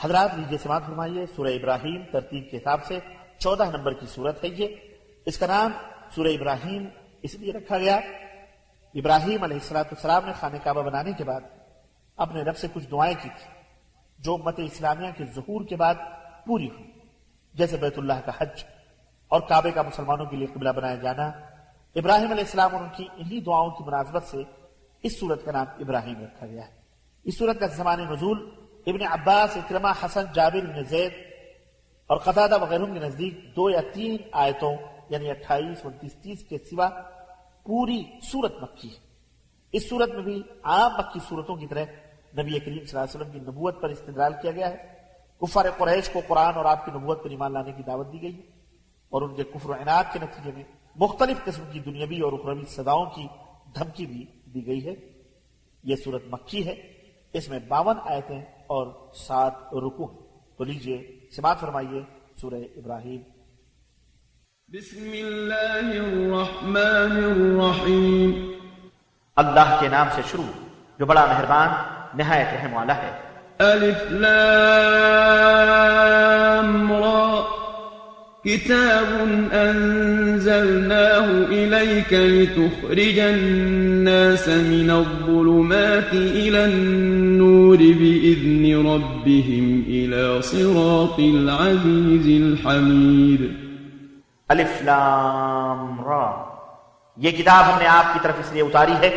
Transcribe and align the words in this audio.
حضرات 0.00 0.30
لیجیے 0.34 0.58
سماعت 0.58 0.82
فرمائیے، 0.86 1.26
سورہ 1.26 1.48
ابراہیم 1.48 2.02
ترتیب 2.12 2.50
کے 2.50 2.56
حساب 2.56 2.84
سے 2.84 2.98
چودہ 3.38 3.64
نمبر 3.76 3.92
کی 3.92 4.06
صورت 4.06 4.44
ہے 4.44 4.48
یہ۔ 4.48 4.74
اس 5.26 5.38
کا 5.38 5.46
نام 5.46 5.72
سورہ 6.14 6.28
ابراہیم 6.28 6.88
اس 7.22 7.34
لیے 7.34 7.52
رکھا 7.52 7.78
گیا۔ 7.78 7.96
ابراہیم 8.94 9.42
علیہ 9.42 9.56
السلاۃ 9.56 9.84
السلام 9.84 10.26
نے 10.26 10.32
خانہ 10.40 10.56
کعبہ 10.64 10.82
بنانے 10.82 11.12
کے 11.12 11.24
بعد 11.24 11.40
اپنے 12.16 12.42
رب 12.42 12.56
سے 12.56 12.66
کچھ 12.72 12.90
دعائیں 12.90 13.14
کی 13.22 13.28
تھی 13.28 13.50
جو 14.18 14.36
مت 14.36 14.54
اسلامیہ 14.58 15.10
کے 15.16 15.24
ظہور 15.24 15.64
کے 15.64 15.76
بعد 15.76 15.94
پوری 16.46 16.70
ہوئی۔ 16.70 16.90
جیسے 17.54 17.76
بیت 17.76 17.98
اللہ 17.98 18.20
کا 18.24 18.32
حج 18.38 18.64
اور 19.28 19.40
کعبے 19.40 19.70
کا 19.70 19.82
مسلمانوں 19.82 20.26
کے 20.26 20.36
لیے 20.36 20.46
قبلہ 20.46 20.70
بنایا 20.70 20.94
جانا۔ 20.94 21.26
ابراہیم 21.96 22.30
علیہ 22.30 22.44
السلام 22.44 22.74
اور 22.74 22.82
ان 22.82 22.90
کی 22.96 23.06
انہی 23.16 23.40
دعاؤں 23.40 23.70
کی 23.70 23.84
مناسبت 23.84 24.22
سے 24.22 24.38
اس 25.02 25.20
صورت 25.20 25.44
کا 25.44 25.52
نام 25.52 25.66
ابراہیم 25.78 26.24
رکھا 26.24 26.46
گیا 26.46 26.68
ہے۔ 26.68 26.72
اس 27.24 27.38
صورت 27.38 27.60
کا 27.60 27.66
زمان 27.66 28.00
نزول 28.00 28.67
ابن 28.88 29.06
عباس 29.06 29.56
اکرما 29.56 29.90
حسن، 29.90 30.24
جابر 30.34 30.60
بن 30.60 30.84
زید 30.84 31.12
اور 32.06 32.18
قطادہ 32.18 32.62
وغیرہ 32.62 32.84
کے 32.84 32.92
نزدیک 32.92 33.56
دو 33.56 33.70
یا 33.70 33.80
تین 33.92 34.16
آیتوں 34.32 34.76
یعنی 35.08 35.30
اٹھائیس، 35.30 35.86
انتیس، 35.86 36.14
تیس 36.14 36.44
کے 36.44 36.58
سوا 36.58 36.88
پوری 37.64 38.04
صورت 38.22 38.52
مکی 38.62 38.88
ہے۔ 38.88 38.96
اس 39.72 39.88
صورت 39.88 40.10
میں 40.10 40.22
بھی 40.22 40.42
عام 40.62 40.92
مکی 40.98 41.18
صورتوں 41.28 41.56
کی 41.56 41.66
طرح 41.66 41.84
نبی 42.38 42.58
کریم 42.58 42.84
صلی 42.84 42.98
اللہ 42.98 42.98
علیہ 42.98 43.20
وسلم 43.20 43.30
کی 43.30 43.38
نبوت 43.38 43.82
پر 43.82 43.88
استدلال 43.88 44.32
کیا 44.42 44.50
گیا 44.50 44.70
ہے۔ 44.70 44.76
کفار 45.40 45.64
قریش 45.78 46.10
کو 46.10 46.20
قرآن 46.28 46.54
اور 46.54 46.64
آپ 46.64 46.84
کی 46.84 46.90
نبوت 46.90 47.24
پر 47.24 47.30
ایمان 47.30 47.52
لانے 47.52 47.72
کی 47.72 47.82
دعوت 47.82 48.12
دی 48.12 48.22
گئی 48.22 48.36
ہے 48.36 48.42
اور 49.08 49.22
ان 49.22 49.34
کے 49.34 49.44
کفر 49.44 49.70
و 49.70 49.72
عناد 49.72 50.04
کے 50.12 50.18
نتیجے 50.22 50.50
میں 50.54 50.64
مختلف 50.96 51.44
قسم 51.44 51.64
کی 51.72 51.80
دنیاوی 51.80 52.20
اور 52.20 52.32
اخروی 52.32 52.64
صداؤں 52.64 53.06
کی 53.06 53.26
دھمکی 53.74 54.06
بھی 54.06 54.26
دی 54.54 54.66
گئی 54.66 54.86
ہے۔ 54.86 54.94
یہ 55.84 55.96
صورت 55.96 56.22
مکی 56.30 56.66
ہے۔ 56.66 56.97
اس 57.32 57.48
میں 57.48 57.58
باون 57.58 57.96
آیتیں 58.04 58.42
اور 58.66 59.14
سات 59.14 59.74
رکو 59.74 60.10
ہیں۔ 60.10 60.18
تو 60.56 60.64
لیجیے 60.64 61.20
سماعت 61.36 61.60
فرمائیے 61.60 62.02
سورہ 62.40 62.54
ابراہیم۔ 62.54 63.20
بسم 64.68 65.12
اللہ 65.12 65.54
الرحمن 65.54 66.76
الرحیم۔ 66.76 68.52
اللہ 69.36 69.76
کے 69.80 69.88
نام 69.88 70.06
سے 70.14 70.22
شروع 70.30 70.44
جو 70.98 71.06
بڑا 71.06 71.26
مہربان 71.26 71.68
نہایت 72.14 72.54
رحم 72.54 72.74
والا 72.74 72.96
ہے۔ 72.96 73.18
الف 73.58 74.10
لام 74.10 76.92
را۔ 76.92 77.57
كتاب 78.48 79.10
أنزلناه 79.52 81.28
إليك 81.50 82.12
لتخرج 82.12 83.18
الناس 83.18 84.48
من 84.48 84.90
الظلمات 84.90 86.12
إلى 86.12 86.64
النور 86.64 87.76
بإذن 87.76 88.64
ربهم 88.86 89.66
إلى 89.86 90.42
صراط 90.42 91.18
العزيز 91.18 92.26
الحميد 92.42 93.42
الف 94.48 94.82
لام 94.82 96.04
را. 96.04 96.26
یہ 97.16 97.30
کتاب 97.30 97.62
ہم 97.72 97.78
نے 97.78 97.86
آپ 97.86 98.12
کی 98.12 98.18
طرف 98.22 98.36
اس 98.38 98.52
لیے 98.52 98.62
اتاری 98.62 98.96
ہے 99.02 99.10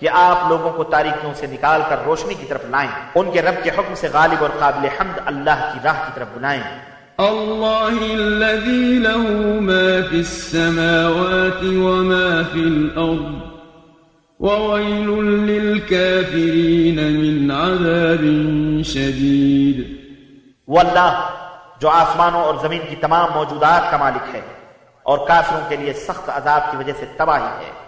کہ 0.00 0.08
آپ 0.12 0.38
لوگوں 0.48 0.72
کو 0.72 0.84
تاریخیوں 0.84 1.34
سے 1.34 1.46
نکال 1.46 1.80
کر 1.88 1.98
روشنی 2.04 2.34
کی 2.34 2.46
طرف 2.48 2.64
لائیں، 2.70 2.90
ان 3.14 3.30
کے 3.30 3.42
رب 3.42 3.64
کے 3.64 3.70
حکم 3.70 3.94
سے 3.94 4.08
غالب 4.12 4.42
اور 4.42 4.50
قابل 4.58 4.88
حمد 5.00 5.18
اللہ 5.26 5.58
کی 5.72 5.78
راہ 5.84 5.98
کی 6.06 6.12
طرف 6.14 6.28
بلائیں۔ 6.34 6.62
الله 7.20 8.14
الذي 8.14 8.98
له 8.98 9.22
ما 9.60 10.02
في 10.02 10.16
السماوات 10.16 11.64
وما 11.64 12.42
في 12.42 12.58
الأرض 12.58 13.38
وويل 14.40 15.08
للكافرين 15.24 16.98
من 17.12 17.50
عذاب 17.50 18.22
شديد. 18.84 19.82
وہ 20.68 20.80
اللہ 20.80 21.30
جو 21.80 21.88
آسمانوں 21.88 22.40
اور 22.40 22.54
زمین 22.62 22.80
کی 22.90 22.96
تمام 22.96 23.28
موجودات 23.34 23.90
کا 23.90 23.96
مالک 23.96 24.34
ہے 24.34 24.40
اور 25.02 25.28
کافروں 25.28 25.60
کے 25.68 25.76
لیے 25.76 25.92
سخت 25.92 26.30
عذاب 26.30 26.70
کی 26.70 26.76
وجہ 26.76 26.92
سے 26.98 27.06
تباہی 27.16 27.64
ہے۔ 27.66 27.87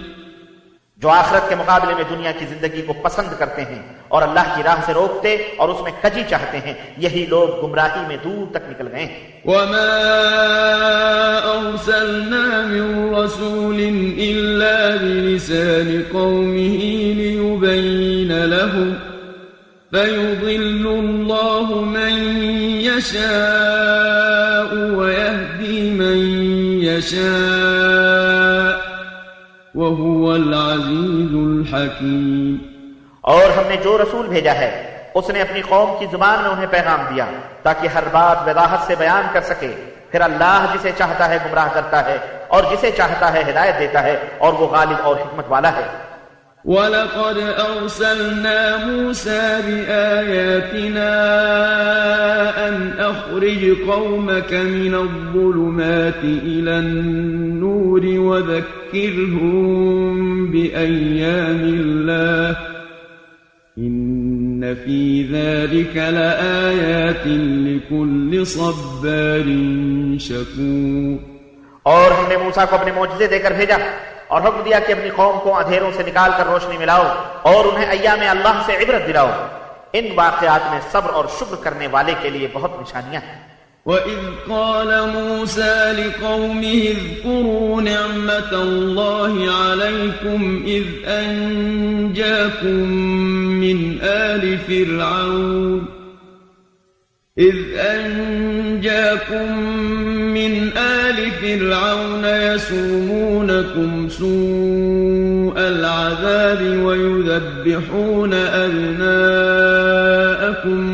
جو 1.01 1.09
آخرت 1.09 1.49
کے 1.49 1.55
مقابلے 1.55 1.93
میں 1.97 2.03
دنیا 2.09 2.31
کی 2.39 2.45
زندگی 2.45 2.81
کو 2.87 2.93
پسند 3.03 3.29
کرتے 3.37 3.61
ہیں 3.69 3.81
اور 4.07 4.21
اللہ 4.21 4.45
کی 4.55 4.61
راہ 4.63 4.79
سے 4.85 4.91
روکتے 4.93 5.29
اور 5.57 5.67
اس 5.69 5.79
میں 5.83 5.93
کجی 6.01 6.23
چاہتے 6.29 6.57
ہیں، 6.65 6.73
یہی 7.05 7.23
لوگ 7.29 7.47
گمراہی 7.63 8.03
میں 8.07 8.17
دور 8.23 8.43
تک 8.53 8.63
نکل 8.69 8.87
گئے 8.93 9.05
ہیں۔ 9.05 9.21
وما 9.45 9.91
ارسلنا 11.53 12.45
من 12.73 12.85
رسول 13.15 13.79
الا 14.27 14.75
بلسان 15.01 15.89
قومه 16.13 16.81
ليبين 17.21 18.31
لهم 18.45 18.89
فيضل 19.91 20.83
الله 20.99 21.67
من 21.97 22.13
يشاء 22.81 24.69
ويهدي 24.99 25.79
من 26.01 26.17
يشاء 26.83 27.90
وهو 29.91 30.33
العزيز 30.33 31.33
الحكيم. 31.33 32.57
اور 33.21 33.57
ہم 33.57 33.63
نے 33.67 33.75
جو 33.83 33.97
رسول 33.97 34.27
بھیجا 34.27 34.53
ہے، 34.53 34.97
اس 35.13 35.29
نے 35.29 35.41
اپنی 35.41 35.61
قوم 35.61 35.95
کی 35.99 36.05
زبان 36.11 36.41
میں 36.41 36.49
انہیں 36.49 36.67
پیغام 36.69 37.01
دیا، 37.13 37.25
تاکہ 37.61 37.87
ہر 37.87 38.03
بات 38.11 38.47
وضاحت 38.47 38.87
سے 38.87 38.95
بیان 38.99 39.21
کر 39.31 39.41
سکے۔ 39.41 39.71
پھر 40.11 40.21
اللہ 40.21 40.65
جسے 40.73 40.91
چاہتا 40.97 41.29
ہے، 41.29 41.37
گمراہ 41.45 41.67
کرتا 41.73 42.05
ہے، 42.05 42.17
اور 42.47 42.63
جسے 42.71 42.91
چاہتا 42.91 43.33
ہے، 43.33 43.43
ہدایت 43.49 43.79
دیتا 43.79 44.03
ہے، 44.03 44.17
اور 44.37 44.53
وہ 44.53 44.67
غالب 44.67 44.97
اور 45.03 45.15
حکمت 45.15 45.45
والا 45.47 45.71
ہے۔ 45.71 45.85
وَلَقَدْ 46.65 47.37
أَرْسَلْنَا 47.37 48.85
مُوسَى 48.85 49.61
بِآيَاتِنَا 49.67 51.11
أَنْ 52.67 52.93
أَخْرِجْ 52.99 53.77
قَوْمَكَ 53.89 54.53
مِنَ 54.53 54.95
الظُّلُمَاتِ 54.95 56.23
إِلَى 56.23 56.79
النُّورِ 56.79 58.05
وَذَكِّرْهُمْ 58.05 59.65
بِأَيَّامِ 60.51 61.61
اللَّهِ 61.61 62.57
إِنَّ 63.77 64.75
فِي 64.85 65.23
ذَلِكَ 65.33 65.97
لَآيَاتٍ 65.97 67.27
لِكُلِّ 67.67 68.45
صَبَّارٍ 68.45 69.47
شَكُورٍ 70.19 71.17
اور 71.83 72.11
ہم 72.11 72.25
نے 72.29 72.37
موسیٰ 72.37 72.65
کو 72.69 72.75
اپنے 72.75 72.91
معجزے 72.91 73.27
دے 73.27 73.39
کر 73.39 73.51
بھیجا 73.51 73.77
اور 74.31 74.41
حکم 74.41 74.61
دیا 74.65 74.79
کہ 74.79 74.91
اپنی 74.91 75.09
قوم 75.15 75.39
کو 75.43 75.57
اندھیروں 75.57 75.91
سے 75.97 76.03
نکال 76.07 76.31
کر 76.37 76.45
روشنی 76.45 76.77
ملاؤ 76.77 77.03
اور 77.41 77.65
انہیں 77.65 77.85
ایام 77.85 78.19
اللہ 78.29 78.61
سے 78.65 78.75
عبرت 78.75 79.07
دلاؤ۔ 79.07 79.29
ان 79.93 80.05
واقعات 80.15 80.71
میں 80.71 80.79
صبر 80.91 81.09
اور 81.09 81.25
شکر 81.39 81.55
کرنے 81.63 81.87
والے 81.87 82.13
کے 82.21 82.29
لیے 82.29 82.47
بہت 82.53 82.71
نشانیاں 82.81 83.21
ہیں۔ 83.21 83.51
وَإِذْ 83.85 84.45
قَالَ 84.47 85.17
مُوسَى 85.17 85.93
لِقَوْمِهِ 85.95 86.87
اذْكُرُوا 86.87 87.81
نِعْمَةَ 87.81 88.61
اللَّهِ 88.61 89.47
عَلَيْكُمْ 89.47 90.61
إِذْ 90.63 91.07
أَنْجَاكُمْ 91.19 92.85
مِنْ 93.63 94.03
آلِ 94.03 94.57
فِرْعَوْنَ۔ 94.65 96.01
إذ 97.37 97.79
أنجاكم 97.79 99.47
من 100.49 100.77
آل 100.77 101.31
فرعون 101.31 102.25
يسومونكم 102.25 104.09
سوء 104.09 105.53
العذاب 105.57 106.61
ويذبحون 106.83 108.33
أبناءكم 108.33 109.11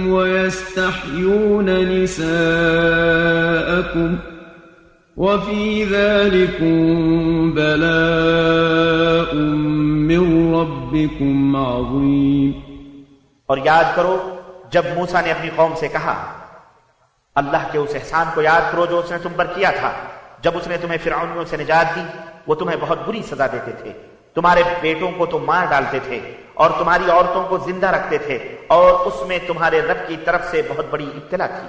ويستحيون 0.10 1.66
نساءكم 2.04 3.38
وفي 5.18 5.84
ذلكم 5.84 6.78
بلاء 7.54 9.36
من 9.36 10.54
ربكم 10.56 11.56
عظيم 11.56 12.54
اور 13.46 13.58
یاد 13.58 13.96
کرو 13.96 14.18
جب 14.72 14.84
موسا 14.96 15.22
نے 15.22 15.32
اپنی 15.32 15.50
قوم 15.56 15.74
سے 15.80 15.88
کہا 15.88 16.37
اللہ 17.38 17.58
کے 17.72 17.78
اس 17.78 17.96
احسان 17.96 18.26
کو 18.34 18.42
یاد 18.42 18.62
کرو 18.72 18.86
جو 18.86 19.00
اس 19.00 19.12
نے 19.12 19.18
تم 19.18 19.30
پر 19.36 19.48
کیا 19.56 19.72
تھا۔ 19.80 19.92
جب 20.42 20.58
اس 20.58 20.68
نے 20.68 20.78
تمہیں 20.78 20.98
فرعونیوں 21.04 21.46
سے 21.46 21.58
نجات 21.58 21.96
دی، 21.96 22.02
وہ 22.48 22.56
تمہیں 22.56 22.78
بہت 22.80 23.08
بری 23.08 23.22
سزا 23.22 23.48
دیتے 23.48 23.72
تھے۔ 23.82 23.92
تمہارے 24.36 24.64
بیٹوں 24.82 25.12
کو 25.18 25.26
تو 25.26 25.40
مار 25.40 25.66
ڈالتے 25.70 26.00
تھے 26.08 26.20
اور 26.54 26.70
تمہاری 26.70 27.12
عورتوں 27.12 27.48
کو 27.48 27.58
زندہ 27.58 27.88
رکھتے 27.88 28.18
تھے 28.18 28.56
اور 28.68 29.06
اس 29.06 29.14
میں 29.28 29.40
تمہارے 29.48 29.82
رب 29.82 30.08
کی 30.08 30.16
طرف 30.26 30.52
سے 30.52 30.62
بہت 30.68 30.86
بڑی 30.90 31.10
ابتلا 31.16 31.46
تھی۔ 31.46 31.68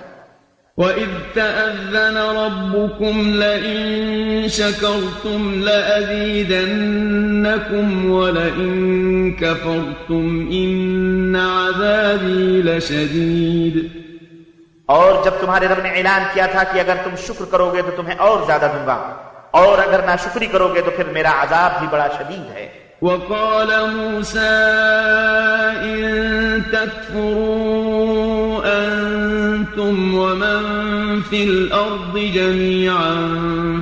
وَإِذْ 0.77 1.35
تَأَذَّنَ 1.35 2.19
رَبُّكُمْ 2.19 3.23
لَئِن 3.23 4.49
شَكَرْتُمْ 4.49 5.55
لَأَزِيدَنَّكُمْ 5.55 8.11
وَلَئِن 8.11 9.33
كَفَرْتُمْ 9.33 10.49
إِنَّ 10.49 11.39
عَذَابِي 11.39 12.63
لَشَدِيدٌ 12.63 13.98
اور 14.89 15.25
جب 15.25 15.31
تمہارے 15.41 15.67
رب 15.67 15.81
نے 15.83 15.89
اعلان 15.89 16.23
کیا 16.33 16.47
تھا 16.47 16.63
کہ 16.73 16.79
اگر 16.81 16.95
تم 17.05 17.11
شکر 17.17 17.45
کرو 17.51 17.71
گے 17.75 17.83
تو 17.83 17.91
تمہیں 17.97 18.17
اور 18.19 18.47
زیادہ 18.47 18.67
دوں 18.75 18.87
گا 18.87 19.15
اور 19.51 19.79
اگر 19.79 20.01
نہ 20.07 20.11
شکری 20.25 20.47
کرو 20.47 20.75
گے 20.75 20.81
تو 20.81 20.91
پھر 20.97 21.05
میرا 21.05 21.33
عذاب 21.43 21.79
بھی 21.79 21.87
بڑا 21.91 22.07
شدید 22.19 22.51
ہے۔ 22.53 22.69
وقال 23.03 23.71
موسى 23.97 24.39
إن 25.85 26.63
تكفروا 26.71 28.67
أنتم 28.67 30.19
ومن 30.19 31.21
في 31.29 31.43
الأرض 31.43 32.17
جميعا 32.35 33.15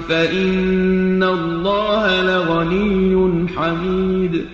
فإن 0.08 1.23
الله 1.23 2.06
لغني 2.23 3.14
حميد۔ 3.56 4.44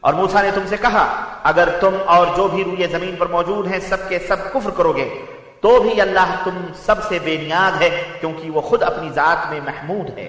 اور 0.00 0.14
موسا 0.14 0.42
نے 0.42 0.50
تم 0.54 0.62
سے 0.66 0.76
کہا 0.80 1.24
اگر 1.42 1.68
تم 1.80 1.96
اور 2.06 2.26
جو 2.36 2.48
بھی 2.48 2.64
روئے 2.64 2.86
زمین 2.86 3.16
پر 3.18 3.26
موجود 3.26 3.66
ہیں 3.66 3.78
سب 3.78 4.08
کے 4.08 4.18
سب 4.18 4.52
کفر 4.52 4.70
کرو 4.70 4.92
گے 4.92 5.08
تو 5.60 5.80
بھی 5.82 6.00
اللہ 6.00 6.34
تم 6.44 6.56
سب 6.86 7.02
سے 7.08 7.18
بے 7.24 7.36
نیاز 7.36 7.80
ہے 7.82 7.90
کیونکہ 8.20 8.50
وہ 8.50 8.60
خود 8.60 8.82
اپنی 8.82 9.08
ذات 9.14 9.50
میں 9.50 9.60
محمود 9.64 10.18
ہے۔ 10.18 10.28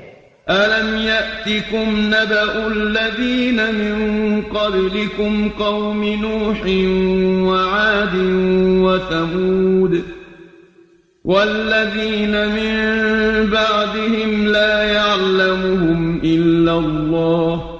ألم 0.50 0.98
يأتكم 0.98 1.88
نبأ 2.14 2.68
الذين 2.68 3.60
من 3.76 4.42
قبلكم 4.42 5.50
قوم 5.58 6.04
نوح 6.04 6.62
وعاد 7.50 8.16
وثمود 8.86 10.04
والذين 11.26 12.48
من 12.48 12.74
بعدهم 13.52 14.48
لا 14.48 14.84
يعلمهم 14.84 16.22
إلا 16.24 16.72
الله 16.72 17.80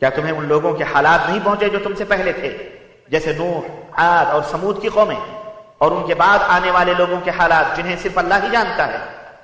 کیا 0.00 0.10
تمہیں 0.10 0.32
ان 0.32 0.44
لوگوں 0.48 0.72
کے 0.72 0.84
حالات 0.94 1.28
نہیں 1.28 1.38
پہنچے 1.44 1.68
جو 1.68 1.78
تم 1.84 1.94
سے 1.94 2.04
پہلے 2.04 2.32
تھے؟ 2.32 2.58
جیسے 3.08 3.32
نوح، 3.32 3.60
عاد 3.92 4.24
اور 4.24 4.42
سمود 4.50 4.82
کی 4.82 4.88
قومیں۔ 4.88 5.16
اور 5.78 5.90
ان 5.90 6.06
کے 6.06 6.14
بعد 6.14 6.38
آنے 6.48 6.70
والے 6.70 6.94
لوگوں 6.98 7.20
کے 7.24 7.30
حالات 7.38 7.76
جنہیں 7.76 7.96
صرف 8.02 8.18
اللہ 8.18 8.34
ہی 8.34 8.48
جانتا 8.52 8.86
ہے۔ 8.88 8.98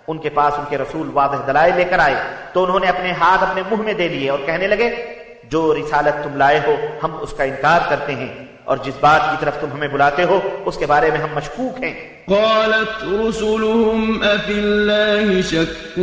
ان 0.06 0.18
کے 0.18 0.30
پاس 0.30 0.54
ان 0.58 0.64
کے 0.68 0.78
رسول 0.78 1.10
واضح 1.12 1.36
دلائل 1.46 1.72
لے 1.76 1.84
کر 1.84 1.98
آئے۔ 1.98 2.14
تو 2.52 2.64
انہوں 2.64 2.80
نے 2.80 2.86
اپنے 2.86 3.12
ہاتھ 3.12 3.42
اپنے 3.42 3.62
منہ 3.70 3.82
میں 3.82 3.92
دے 3.92 4.08
لیے 4.08 4.30
اور 4.30 4.38
کہنے 4.46 4.66
لگے، 4.66 5.14
جو 5.44 5.74
رسالت 5.74 6.24
تم 6.24 6.36
لائے 6.36 6.60
ہو، 6.66 6.76
ہم 7.02 7.16
اس 7.20 7.32
کا 7.32 7.44
انکار 7.44 7.80
کرتے 7.88 8.14
ہیں۔ 8.14 8.46
اور 8.64 8.76
جس 8.76 8.94
بات 9.00 9.20
کی 9.30 9.36
طرف 9.40 9.54
تم 9.60 9.66
ہمیں 9.72 9.88
بلاتے 9.88 10.22
ہو، 10.22 10.40
اس 10.64 10.76
کے 10.76 10.86
بارے 10.86 11.10
میں 11.10 11.20
ہم 11.20 11.28
مشکوک 11.34 11.84
ہیں۔ 11.84 12.12
قالت 12.28 13.04
رسلهم 13.04 14.22
أفي 14.22 14.52
الله 14.52 15.40
شك 15.42 15.98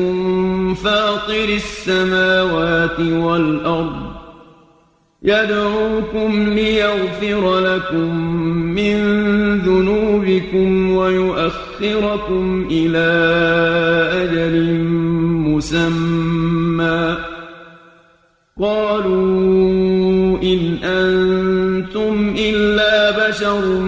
فاطر 0.83 1.49
السماوات 1.49 2.99
والأرض؟ 2.99 4.12
يدعوكم 5.23 6.53
ليغفر 6.53 7.59
لكم 7.59 8.15
من 8.75 8.97
ذنوبكم 9.59 10.91
ويؤخركم 10.91 12.67
إلى 12.71 13.07
أجل 14.23 14.83
مسمى. 15.47 17.17
قالوا 18.59 20.41
إن 20.43 20.77
أنتم 20.83 22.35
إلا 22.37 23.27
بشر 23.29 23.79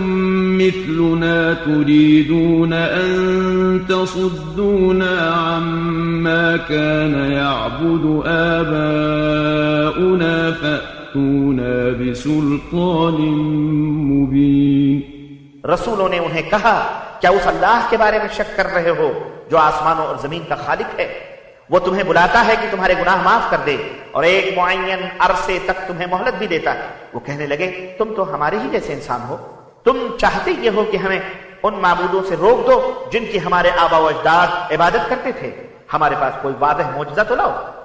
مثلنا 0.60 1.54
تريدون 1.54 2.74
أن 2.74 3.82
تصدونا 3.90 5.20
عما 5.20 6.58
كان 6.58 7.14
يعبد 7.32 8.22
آباؤنا 8.26 9.46
فأتونا 11.16 11.88
بسلطان 12.00 13.22
مبين. 14.06 15.02
رسولوں 15.70 16.10
نے 16.10 16.20
انہیں 16.20 16.42
کہا، 16.50 17.00
کیا 17.20 17.30
اس 17.30 17.48
اللہ 17.48 17.88
کے 17.90 17.98
بارے 17.98 18.20
میں 18.20 18.28
شک 18.34 18.58
کر 18.58 18.66
رہے 18.66 18.90
ہو 18.90 19.30
جو 19.52 19.58
آسمانوں 19.58 20.06
اور 20.06 20.16
زمین 20.16 20.44
کا 20.50 20.56
خالق 20.56 21.00
ہے؟ 21.00 21.36
وہ 21.70 21.80
تمہیں 21.80 22.04
بلاتا 22.04 22.46
ہے 22.46 22.56
کہ 22.62 22.68
تمہارے 22.72 22.94
گناہ 23.02 23.22
معاف 23.24 23.42
کر 23.50 23.58
دے 23.66 23.78
اور 24.12 24.24
ایک 24.24 24.58
معین 24.58 24.86
عرصے 25.20 25.60
تک 25.66 25.88
تمہیں 25.88 26.08
مہلت 26.12 26.34
بھی 26.38 26.48
دیتا 26.48 26.74
ہے۔ 26.74 26.88
وہ 27.14 27.20
کہنے 27.20 27.46
لگے، 27.46 27.96
تم 27.98 28.14
تو 28.16 28.36
ہمارے 28.36 28.58
ہی 28.64 28.70
جیسے 28.72 28.94
انسان 28.94 29.20
ہو۔ 29.30 29.38
تم 29.84 30.08
چاہتے 30.20 30.52
یہ 30.60 30.70
ہو 30.76 30.84
کہ 30.92 30.98
ہمیں 30.98 31.20
ان 31.64 31.74
معبودوں 31.74 32.22
سے 32.30 32.36
روک 32.36 32.68
دو 32.68 33.06
جن 33.12 33.24
کی 33.32 33.38
ہمارے 33.46 33.72
آبا 33.78 33.98
و 33.98 34.08
اجداد 34.08 34.48
عبادت 34.72 35.10
کرتے 35.10 35.32
تھے۔ 35.32 35.52
ہمارے 35.94 36.16
پاس 36.20 36.34
کوئی 36.42 36.54
واضح 36.60 36.82
معجزہ 36.96 37.22
تو 37.28 37.36
لاؤ۔ 37.36 37.85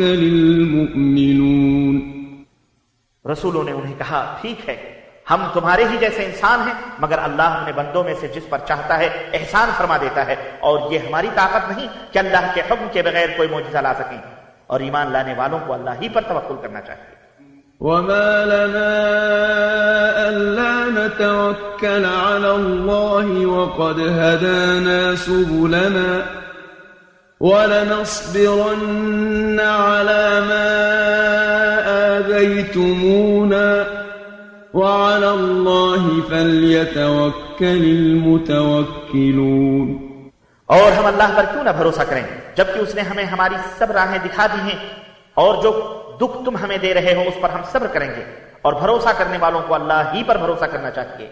المؤمنون 0.00 2.18
رسولوں 3.32 3.64
نے 3.64 3.72
انہیں 3.72 3.94
کہا 3.98 4.38
ٹھیک 4.40 4.68
ہے 4.68 5.00
ہم 5.30 5.42
تمہارے 5.54 5.84
ہی 5.84 5.96
جیسے 6.00 6.24
انسان 6.24 6.60
ہیں 6.60 6.72
مگر 6.98 7.18
اللہ 7.18 7.42
اپنے 7.42 7.72
بندوں 7.72 8.04
میں 8.04 8.14
سے 8.20 8.28
جس 8.28 8.48
پر 8.48 8.58
چاہتا 8.68 8.98
ہے 8.98 9.30
احسان 9.32 9.70
فرما 9.76 9.96
دیتا 9.96 10.26
ہے 10.26 10.36
اور 10.60 10.92
یہ 10.92 10.98
ہماری 10.98 11.28
طاقت 11.34 11.76
نہیں 11.76 11.88
کہ 12.12 12.18
اللہ 12.18 12.50
کے 12.54 12.60
حکم 12.60 12.86
کے 12.92 13.02
بغیر 13.02 13.28
کوئی 13.36 13.48
معجزہ 13.48 13.78
لا 13.78 13.94
سکیں۔ 13.94 14.18
اور 14.66 14.80
ایمان 14.80 15.12
لانے 15.12 15.34
والوں 15.36 15.58
کو 15.66 15.72
اللہ 15.72 15.90
ہی 16.02 16.08
پر 16.08 16.20
توکل 16.28 16.54
کرنا 16.62 16.80
چاہیے۔ 16.80 17.18
وما 17.80 18.44
لنا 18.44 20.28
ألا 20.28 20.84
نتوكل 20.88 22.04
على 22.04 22.44
الله 22.44 23.44
وقد 23.44 24.00
هدانا 24.00 25.16
سبلنا۔ 25.16 26.37
ولنصبرن 27.40 28.90
على 29.60 30.40
ما 30.40 30.70
آذيتمونا 32.18 33.86
وعلى 34.74 35.30
الله 35.30 36.22
فليتوكل 36.30 37.82
المتوكلون 37.98 39.88
اور 40.66 40.92
ہم 40.92 41.06
اللہ 41.06 41.28
پر 41.36 41.44
کیوں 41.52 41.64
نہ 41.64 41.70
بھروسہ 41.76 42.02
کریں 42.02 42.22
جبکہ 42.56 42.78
اس 42.78 42.94
نے 42.94 43.00
ہمیں 43.00 43.24
ہماری 43.24 43.54
سب 43.78 43.90
راہیں 43.90 44.18
دکھا 44.24 44.46
دی 44.46 44.60
ہیں 44.60 44.78
اور 45.34 45.62
جو 45.62 45.70
دکھ 46.20 46.36
تم 46.44 46.56
ہمیں 46.56 46.78
دے 46.78 46.94
رہے 46.94 47.14
ہو 47.14 47.22
اس 47.26 47.38
پر 47.40 47.50
ہم 47.50 47.62
صبر 47.72 47.86
کریں 47.86 48.10
گے 48.16 48.24
اور 48.62 48.72
بھروسہ 48.72 49.08
کرنے 49.18 49.38
والوں 49.40 49.62
کو 49.68 49.74
اللہ 49.74 50.00
ہی 50.14 50.22
پر 50.26 50.36
بھروسہ 50.36 50.64
کرنا 50.64 50.90
چاہیے۔ 50.90 51.28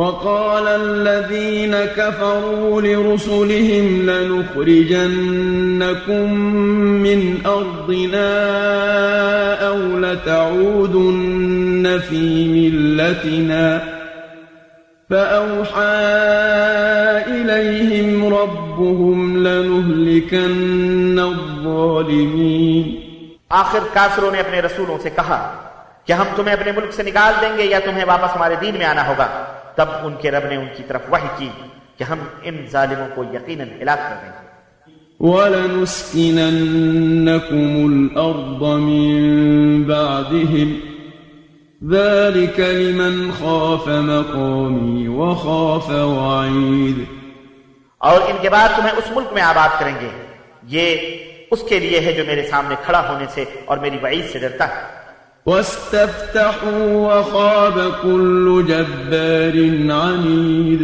وقال 0.00 0.68
الذين 0.68 1.76
كفروا 1.76 2.82
لرسلهم 2.82 4.10
لنخرجنكم 4.10 6.32
من 7.06 7.46
أرضنا 7.46 8.32
أو 9.68 9.76
لتعودن 9.76 12.00
في 12.08 12.48
ملتنا 12.48 13.82
فأوحى 15.10 15.98
إليهم 17.28 18.34
ربهم 18.34 19.36
لنهلكن 19.36 21.18
الظالمين. 21.18 23.00
آخر 23.50 23.78
کافروں 23.92 24.30
نے 24.30 24.40
اپنے 24.40 24.60
رسولوں 24.60 24.98
سے 25.02 25.10
کہا 25.10 25.54
کہ 26.04 26.12
ہم 26.12 26.26
تمہیں 26.36 26.56
اپنے 26.56 26.72
ملک 26.72 26.92
سے 26.92 27.02
نکال 27.02 27.32
دیں 27.40 27.58
گے 27.58 27.64
یا 27.64 27.78
تمہیں 27.78 28.04
واپس 28.04 28.36
ہمارے 28.36 28.54
دین 28.60 28.78
میں 28.78 28.86
آنا 28.86 29.08
ہوگا؟ 29.08 29.59
تب 29.74 29.86
ان 30.02 30.14
کے 30.20 30.30
رب 30.30 30.48
نے 30.48 30.56
ان 30.56 30.66
کی 30.76 30.82
طرف 30.88 31.00
وحی 31.12 31.28
کی 31.36 31.48
کہ 31.98 32.04
ہم 32.04 32.18
ان 32.42 32.56
ظالموں 32.70 33.08
کو 33.14 33.24
یقیناً 33.24 33.68
ہلاک 33.80 33.98
کر 33.98 34.14
دیں 34.22 34.32
گے۔ 34.32 34.50
ولنسكننكم 35.20 36.34
الأرض 37.84 38.62
من 38.62 39.82
بعدهم 39.82 40.80
ذلك 41.92 42.60
لمن 42.60 43.30
خاف 43.38 43.88
مقامي 43.88 45.06
وخاف 45.06 45.90
وعيد۔ 45.90 47.04
اور 47.98 48.20
ان 48.20 48.36
کے 48.40 48.50
بعد 48.50 48.68
تمہیں 48.76 48.92
اس 48.92 49.10
ملک 49.10 49.32
میں 49.32 49.42
آباد 49.42 49.80
کریں 49.80 49.94
گے۔ 50.00 50.08
یہ 50.62 50.96
اس 51.50 51.62
کے 51.68 51.78
لیے 51.78 52.00
ہے 52.00 52.12
جو 52.12 52.24
میرے 52.26 52.48
سامنے 52.48 52.74
کھڑا 52.84 53.12
ہونے 53.12 53.24
سے 53.34 53.44
اور 53.64 53.78
میری 53.78 53.96
وعید 54.02 54.30
سے 54.32 54.38
ڈرتا 54.38 54.68
ہے۔ 54.68 54.99
واستفتحوا 55.46 57.14
وخاب 57.14 57.78
كل 58.02 58.62
جبار 58.68 59.56
عنيد. 59.90 60.82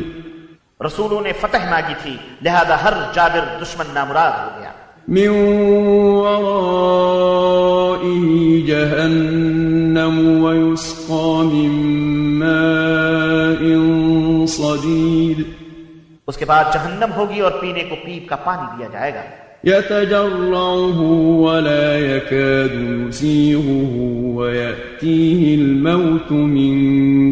رسولوں 0.86 1.20
نے 1.20 1.32
فتح 1.32 1.70
مانگی 1.70 1.94
تھی 2.02 2.16
لہذا 2.42 2.84
ہر 2.84 2.92
جابر 3.12 3.62
دشمن 3.62 3.86
نامراد 3.94 4.30
ہو 4.30 4.60
گیا۔ 4.60 4.72
من 5.08 5.28
ورائه 6.08 6.76
جهنم 8.66 10.44
ويسقى 10.44 11.42
من 11.42 11.70
ماء 12.38 13.62
صديد. 14.46 15.40
اس 16.26 16.36
کے 16.36 16.44
بعد 16.44 16.64
جہنم 16.72 17.12
ہوگی 17.16 17.40
اور 17.40 17.52
پینے 17.60 17.82
کو 17.82 17.96
پیپ 18.04 18.28
کا 18.28 18.36
پانی 18.36 18.76
دیا 18.78 18.88
جائے 18.92 19.14
گا۔ 19.14 19.20
يتجرعه 19.66 21.00
ولا 21.46 21.98
يكاد 21.98 22.74
يسيغه 23.08 23.94
ويأتيه 24.36 25.54
الموت 25.54 26.32
من 26.32 26.74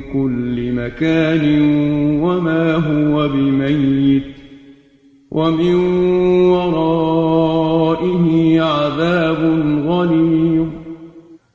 كل 0.00 0.72
مكان 0.72 1.44
وما 2.24 2.74
هو 2.74 3.28
بميت 3.28 4.26
ومن 5.30 5.74
ورائه 6.50 8.26
عذاب 8.62 9.40
غليظ 9.86 10.68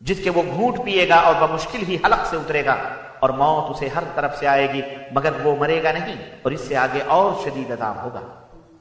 جس 0.02 0.20
کے 0.24 0.30
وہ 0.36 0.44
گھونٹ 0.56 0.76
پیے 0.86 1.04
گا 1.10 1.16
اور 1.16 1.36
بمشکل 1.48 1.82
ہی 1.88 1.96
حلق 2.06 2.22
سے 2.30 2.36
اترے 2.38 2.66
گا 2.66 2.76
اور 3.20 3.30
موت 3.30 3.66
اسے 3.72 3.88
ہر 3.96 4.04
طرف 4.16 4.40
سے 4.40 4.48
آئے 4.48 4.68
گی، 4.74 4.82
مگر 5.12 5.32
وہ 5.44 5.56
مرے 5.60 5.80
گا 5.84 5.92
نہیں 5.92 6.16
اور 6.42 6.52
اس 6.52 6.62
سے 6.68 6.76
آگے 6.88 7.02
اور 7.08 7.32
شدید 7.44 7.72
عذاب 7.72 8.04
ہوگا۔ 8.04 8.39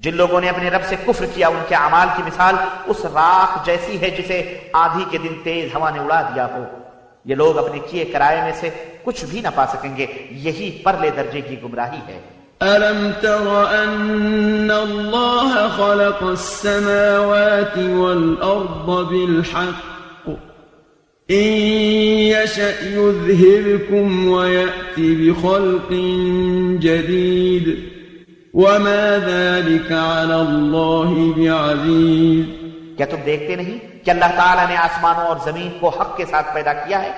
جن 0.00 0.16
لوگوں 0.16 0.40
نے 0.40 0.48
اپنے 0.48 0.70
رب 0.70 0.80
سے 0.88 0.96
کفر 1.06 1.26
کیا، 1.34 1.48
ان 1.48 1.62
کے 1.68 1.74
اعمال 1.74 2.08
کی 2.16 2.22
مثال 2.26 2.54
اس 2.86 3.04
راکھ 3.04 3.66
جیسی 3.66 4.00
ہے 4.00 4.10
جسے 4.10 4.58
آدھی 4.72 5.04
کے 5.10 5.18
دن 5.18 5.34
تیز 5.42 5.74
ہوا 5.74 5.90
نے 5.90 5.98
اڑا 5.98 6.22
دیا 6.22 6.46
ہو۔ 6.46 6.64
یہ 7.24 7.34
لوگ 7.34 7.58
اپنے 7.58 7.80
کیے 7.90 8.04
کرائے 8.04 8.42
میں 8.42 8.52
سے 8.60 8.68
کچھ 9.04 9.24
بھی 9.24 9.40
نہ 9.40 9.48
پا 9.54 9.66
سکیں 9.66 9.96
گے۔ 9.96 10.06
یہی 10.30 10.78
پرلے 10.82 11.10
درجے 11.16 11.40
کی 11.40 11.56
گمراہی 11.62 11.98
ہے۔ 12.08 12.20
ألم 12.64 13.10
تر 13.20 13.64
أن 13.84 14.70
الله 14.70 15.66
خلق 15.76 16.22
السماوات 16.22 17.78
والأرض 17.78 19.08
بالحق؟ 19.08 20.30
إن 21.30 21.58
يشأ 22.18 22.84
يذهبكم 22.84 24.32
ويأتي 24.32 25.14
بخلق 25.14 25.92
جديد۔ 26.82 27.99
وما 28.54 29.18
ذلك 29.26 29.92
على 29.92 30.34
الله 30.34 31.32
بعزيز۔ 31.36 32.44
کیا 32.96 33.06
تم 33.06 33.16
دیکھتے 33.26 33.56
نہیں 33.56 34.04
کہ 34.04 34.10
اللہ 34.10 34.24
تعالیٰ 34.36 34.68
نے 34.68 34.76
آسمانوں 34.76 35.22
اور 35.22 35.36
زمین 35.44 35.70
کو 35.80 35.88
حق 35.88 36.16
کے 36.16 36.24
ساتھ 36.30 36.54
پیدا 36.54 36.72
کیا 36.72 37.02
ہے؟ 37.02 37.10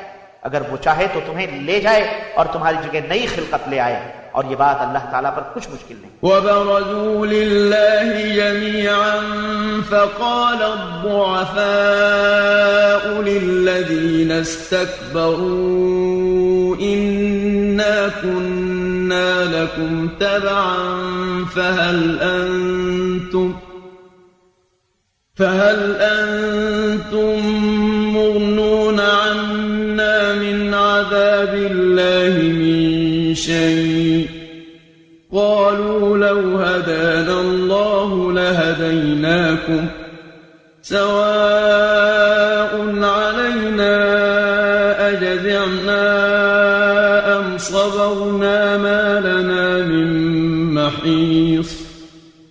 اگر 0.43 0.63
وہ 0.71 0.77
چاہے 0.77 1.07
تو 1.13 1.21
تمہیں 1.27 1.61
لے 1.61 1.81
جائے 1.81 2.11
اور 2.35 2.47
تمہاری 2.53 2.77
جگہ 2.85 3.01
نئی 3.09 3.27
خلقت 3.27 3.69
لے 3.69 3.81
آئے۔ 3.81 4.13
اور 4.33 4.45
یہ 4.51 4.57
بات 4.57 4.77
اللہ 4.79 4.99
تعالیٰ 5.11 5.35
پر 5.35 5.43
کچھ 5.55 5.71
مشکل 5.71 5.95
نہیں۔ 6.01 6.11
وبرزوا 6.23 7.27
لله 7.27 8.35
جميعا 8.35 9.19
فقال 9.89 10.63
الضعفاء 10.63 13.23
للذين 13.23 14.33
استكبروا 14.33 16.81
إنا 16.81 18.09
لكم 19.45 20.09
تبعا 20.21 20.77
فهل 21.55 22.19
أنتم 22.21 23.55
فهل 25.35 25.97
أنتم 25.97 27.47
مغنون 28.15 29.01
عنا 29.01 30.35
من 30.35 30.75
عذاب 30.75 31.55
الله 31.55 32.43
من 32.43 33.35
شيء؟ 33.35 34.29
قالوا 35.33 36.19
لو 36.19 36.57
هدانا 36.57 37.41
الله 37.41 38.33
لهديناكم 38.33 39.87
سواء 40.83 42.12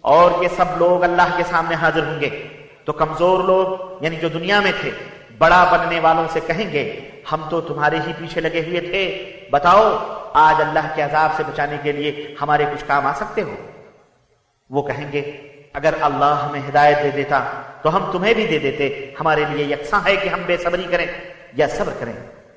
اور 0.01 0.43
یہ 0.43 0.47
سب 0.57 0.65
لوگ 0.77 1.03
اللہ 1.03 1.37
کے 1.37 1.43
سامنے 1.49 1.75
حاضر 1.75 2.03
ہوں 2.03 2.21
گے۔ 2.21 2.47
تو 2.85 2.93
کمزور 2.93 3.43
لوگ 3.43 4.03
یعنی 4.03 4.15
جو 4.15 4.29
دنیا 4.29 4.59
میں 4.59 4.71
تھے، 4.81 4.91
بڑا 5.37 5.63
بننے 5.71 5.99
والوں 5.99 6.25
سے 6.29 6.39
کہیں 6.39 6.73
گے، 6.73 6.99
ہم 7.31 7.41
تو 7.49 7.61
تمہارے 7.61 7.99
ہی 8.07 8.13
پیچھے 8.17 8.41
لگے 8.41 8.63
ہوئے 8.67 8.79
تھے۔ 8.79 9.31
بتاؤ، 9.51 9.97
آج 10.33 10.61
اللہ 10.61 10.87
کے 10.95 11.01
عذاب 11.01 11.29
سے 11.37 11.43
بچانے 11.47 11.77
کے 11.83 11.91
لیے 11.91 12.35
ہمارے 12.41 12.65
کچھ 12.73 12.85
کام 12.87 13.07
آ 13.07 13.13
سکتے 13.13 13.41
ہو؟ 13.41 13.55
وہ 14.69 14.87
کہیں 14.87 15.11
گے، 15.11 15.21
اگر 15.73 15.93
اللہ 16.01 16.47
ہمیں 16.49 16.61
ہدایت 16.69 17.03
دے 17.03 17.09
دیتا، 17.09 17.43
تو 17.81 17.95
ہم 17.95 18.11
تمہیں 18.11 18.33
بھی 18.33 18.47
دے 18.47 18.59
دیتے۔ 18.59 19.11
ہمارے 19.19 19.45
لیے 19.49 19.65
یکساں 19.65 19.99
ہے 20.05 20.15
کہ 20.15 20.29
ہم 20.29 20.39
بے 20.45 20.57
صبری 20.57 20.83
کریں 20.83 21.05
یا 21.53 21.67
صبر 21.67 21.93
کریں۔ 21.99 22.13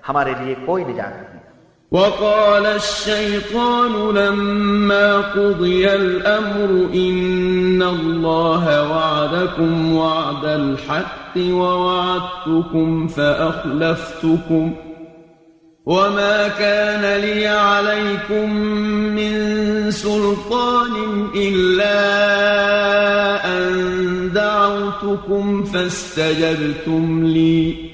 ہمارے 0.09 0.33
لیے 0.41 0.55
کوئی 0.67 0.85
نجات 0.85 1.33
نہیں۔ 1.33 1.44
وقال 1.91 2.67
الشيطان 2.67 4.15
لما 4.15 5.17
قضي 5.17 5.95
الأمر 5.95 6.89
إن 6.95 7.83
الله 7.83 8.91
وعدكم 8.91 9.97
وعد 9.97 10.45
الحق 10.45 11.37
ووعدتكم 11.37 13.09
فأخلفتكم 13.09 14.75
وما 15.87 16.49
كان 16.49 17.21
لي 17.21 17.47
عليكم 17.47 18.55
من 19.15 19.35
سلطان 19.91 20.93
إلا 21.37 21.97
أن 23.47 24.31
دعوتكم 24.35 25.65
فاستجبتم 25.65 27.27
لي 27.27 27.94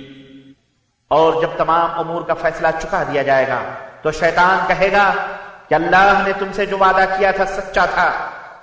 اور 1.11 1.41
جب 1.41 1.49
تمام 1.57 1.99
امور 1.99 2.21
کا 2.27 2.33
فیصلہ 2.41 2.67
چکا 2.79 3.03
دیا 3.03 3.21
جائے 3.23 3.47
گا، 3.47 3.61
تو 4.01 4.11
شیطان 4.13 4.57
کہے 4.67 4.91
گا 4.91 5.11
کہ 5.67 5.75
اللہ 5.75 6.21
نے 6.25 6.31
تم 6.39 6.51
سے 6.55 6.65
جو 6.65 6.77
وعدہ 6.77 7.05
کیا 7.17 7.31
تھا 7.31 7.45
سچا 7.47 7.85
تھا، 7.85 8.09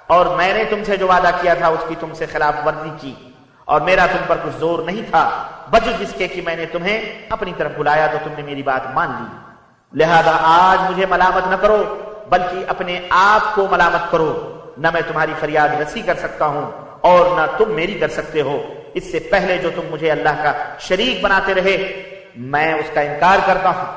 اور 0.06 0.26
میں 0.36 0.52
نے 0.54 0.64
تم 0.70 0.84
سے 0.86 0.96
جو 0.96 1.06
وعدہ 1.08 1.30
کیا 1.40 1.54
تھا 1.54 1.68
اس 1.68 1.84
کی 1.88 1.94
تم 2.00 2.14
سے 2.14 2.26
خلاف 2.32 2.54
ورزی 2.66 2.90
کی، 3.00 3.14
اور 3.68 3.80
میرا 3.80 4.06
تم 4.12 4.22
پر 4.26 4.36
کچھ 4.42 4.56
زور 4.58 4.78
نہیں 4.84 5.10
تھا 5.10 5.28
بجز 5.70 6.02
اس 6.02 6.14
کے 6.18 6.28
کہ 6.28 6.42
میں 6.42 6.56
نے 6.56 6.66
تمہیں 6.72 6.98
اپنی 7.30 7.52
طرف 7.56 7.72
بلایا 7.78 8.06
تو 8.12 8.18
تم 8.24 8.32
نے 8.36 8.42
میری 8.42 8.62
بات 8.62 8.86
مان 8.94 9.10
لی۔ 9.18 9.28
لہذا 9.92 10.36
آج 10.44 10.90
مجھے 10.90 11.06
ملامت 11.06 11.46
نہ 11.46 11.56
کرو، 11.60 11.82
بلکہ 12.30 12.64
اپنے 12.68 12.98
آپ 13.10 13.54
کو 13.54 13.66
ملامت 13.70 14.10
کرو۔ 14.10 14.32
نہ 14.78 14.88
میں 14.92 15.00
تمہاری 15.08 15.32
فریاد 15.40 15.80
رسی 15.80 16.02
کر 16.02 16.16
سکتا 16.18 16.46
ہوں، 16.46 16.70
اور 17.08 17.36
نہ 17.36 17.46
تم 17.58 17.74
میری 17.74 17.98
کر 18.00 18.08
سکتے 18.10 18.40
ہو۔ 18.40 18.58
اس 18.94 19.10
سے 19.12 19.18
پہلے 19.30 19.56
جو 19.62 19.70
تم 19.74 19.90
مجھے 19.90 20.10
اللہ 20.10 20.42
کا 20.42 20.52
شریک 20.80 21.22
بناتے 21.24 21.54
رہے 21.54 21.76
میں 22.36 22.72
اس 22.74 22.90
کا 22.94 23.00
انکار 23.00 23.38
کرتا 23.46 23.70
ہوں 23.78 23.96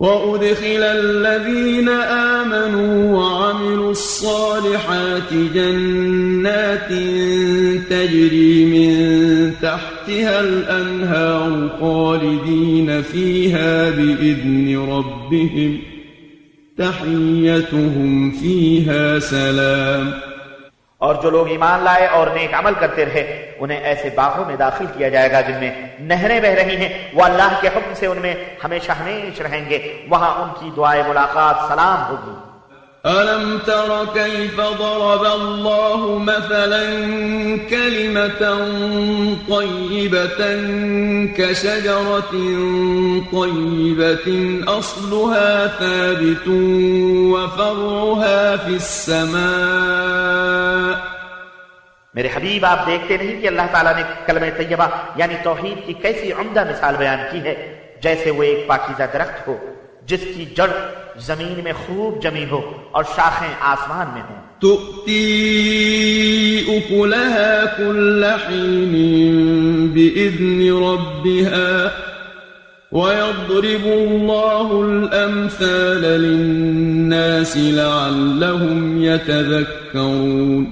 وأدخل 0.00 0.82
الذين 0.82 1.88
آمنوا 1.88 3.16
وعملوا 3.16 3.90
الصالحات 3.90 5.32
جنات 5.54 6.88
تجري 7.90 8.64
من 8.64 9.52
تحتها 9.62 10.40
الأنهار 10.40 11.68
خالدين 11.80 13.02
فيها 13.02 13.90
بإذن 13.90 14.78
ربهم 14.90 15.78
تحيتهم 16.78 18.30
فيها 18.30 19.18
سلام 19.18 20.29
اور 21.00 21.14
جو 21.14 21.30
لوگ 21.30 21.48
ایمان 21.48 21.82
لائے 21.82 22.06
اور 22.06 22.26
نیک 22.26 22.54
عمل 22.54 22.72
کرتے 22.74 23.04
رہے، 23.04 23.52
انہیں 23.58 23.80
ایسے 23.80 24.10
باغوں 24.14 24.44
میں 24.44 24.56
داخل 24.56 24.86
کیا 24.96 25.08
جائے 25.08 25.32
گا 25.32 25.40
جن 25.40 25.56
میں 25.60 25.70
نہریں 26.00 26.40
بہ 26.40 26.46
رہی 26.46 26.76
ہیں۔ 26.76 27.08
وہ 27.14 27.22
اللہ 27.22 27.58
کے 27.60 27.68
حکم 27.68 27.92
سے 27.94 28.06
ان 28.06 28.18
میں 28.18 28.34
ہمیشہ 28.64 28.92
ہمیش 28.92 29.40
رہیں 29.40 29.70
گے۔ 29.70 30.06
وہاں 30.08 30.42
ان 30.42 30.48
کی 30.60 30.70
دعائیں 30.76 31.02
ملاقات 31.08 31.68
سلام 31.68 32.10
ہوگی۔ 32.10 32.49
ألم 33.06 33.58
تر 33.66 34.06
كيف 34.14 34.60
ضرب 34.60 35.24
الله 35.24 36.18
مثلا 36.18 36.84
كلمة 37.70 38.42
طيبة 39.48 40.40
كشجرة 41.36 42.32
طيبة 43.32 44.60
أصلها 44.78 45.66
ثابت 45.66 46.48
وفرعها 47.32 48.56
في 48.56 48.74
السماء 48.74 50.00
میرے 52.14 52.28
حبیب 52.34 52.64
آپ 52.66 52.86
دیکھتے 52.86 53.16
نہیں 53.16 53.40
کہ 53.40 53.46
اللہ 53.46 53.62
تعالیٰ 53.72 53.94
نے 53.96 54.02
کلمہ 54.26 54.50
طیبہ 54.56 54.88
یعنی 55.16 55.34
توحید 55.42 55.86
کی 55.86 55.92
کیسی 55.92 56.32
عمدہ 56.32 56.64
مثال 56.68 56.94
بیان 56.98 57.20
کی 57.32 57.40
ہے 57.44 57.54
جیسے 58.02 58.30
وہ 58.30 58.42
ایک 58.42 58.66
پاکیزہ 58.66 59.02
درخت 59.12 59.48
ہو۔ 59.48 59.56
جس 60.06 60.20
کی 60.36 60.44
جڑ 60.56 60.70
زمین 61.18 61.60
میں 61.64 61.72
خوب 61.72 62.22
جمی 62.22 62.46
ہو 62.50 62.72
اور 62.90 63.04
شاخیں 63.16 63.54
آسمان 63.60 64.06
میں 64.12 64.22
ہوں۔ 64.22 64.40
تؤتي 64.60 65.40
أكلها 66.66 67.64
كل 67.76 68.24
حين 68.24 68.92
بإذن 69.92 70.72
ربها 70.72 71.88
ويضرب 72.92 73.86
الله 73.86 74.68
الأمثال 74.84 76.02
للناس 76.02 77.56
لعلهم 77.56 79.02
يتذكرون۔ 79.02 80.64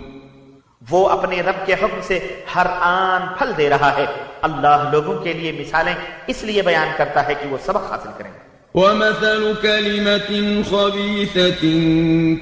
وہ 0.90 1.08
اپنے 1.08 1.40
رب 1.40 1.66
کے 1.66 1.73
حکم 1.73 2.00
سے 2.02 2.18
ہر 2.54 2.66
آن 2.80 3.35
پھل 3.38 3.52
دے 3.58 3.70
رہا 3.70 3.97
ہے۔ 3.97 4.06
اللہ 4.42 4.88
لوگوں 4.92 5.14
کے 5.14 5.32
لیے 5.32 5.52
مثالیں 5.52 5.94
اس 6.26 6.42
لیے 6.42 6.62
بیان 6.62 6.88
کرتا 6.97 7.28
ہے 7.28 7.35
کہ 7.35 7.49
وہ 7.49 7.58
سبق 7.66 7.92
حاصل 7.92 8.08
کریں۔ 8.18 8.48
ومثل 8.78 9.42
كلمة 9.62 10.62
خبيثة 10.62 11.62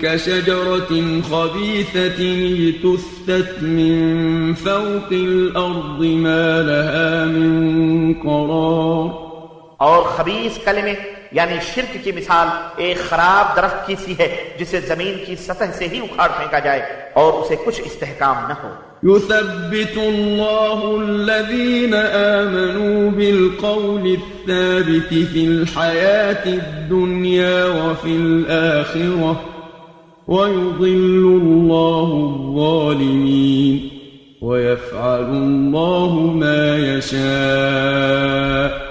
كشجرة 0.02 0.93
خبيثة 1.31 2.21
اجتثت 2.69 3.62
من 3.62 4.55
فوق 4.55 5.11
الأرض 5.12 6.02
ما 6.05 6.62
لها 6.62 7.25
من 7.25 8.14
قرار. 8.14 9.25
اور 9.76 10.02
خبیص 10.02 10.64
کلمے 10.64 10.95
یعنی 11.33 11.56
شرک 11.75 11.97
کی 12.04 12.12
مثال، 12.12 12.49
ایک 12.76 12.99
خراب 13.09 13.56
درخت 13.56 13.87
کی 13.87 13.95
سی 14.04 14.14
ہے، 14.18 14.56
جسے 14.59 14.80
زمین 14.80 15.14
کی 15.26 15.37
سطح 15.37 15.64
سے 15.78 15.88
ہی 15.92 15.99
اکھاڑ 15.99 16.28
پھینکا 16.37 16.59
جائے 16.59 16.80
اور 17.12 17.33
اسے 17.33 17.56
کچھ 17.64 17.80
استحکام 17.85 18.37
نہ 18.49 18.54
ہو۔ 18.62 18.68
يثبت 19.04 19.99
الله 19.99 21.00
الذين 21.00 21.95
آمنوا 21.95 23.11
بالقول 23.11 24.06
الثابت 24.06 25.14
في 25.33 25.47
الحياة 25.47 26.44
الدنيا 26.46 27.64
وفي 27.64 28.16
الآخرة 28.16 29.40
ويضل 30.29 31.40
الله 31.42 32.09
الظالمين 32.31 33.88
ويفعل 34.42 35.31
الله 35.44 36.12
ما 36.42 36.77
يشاء 36.77 38.86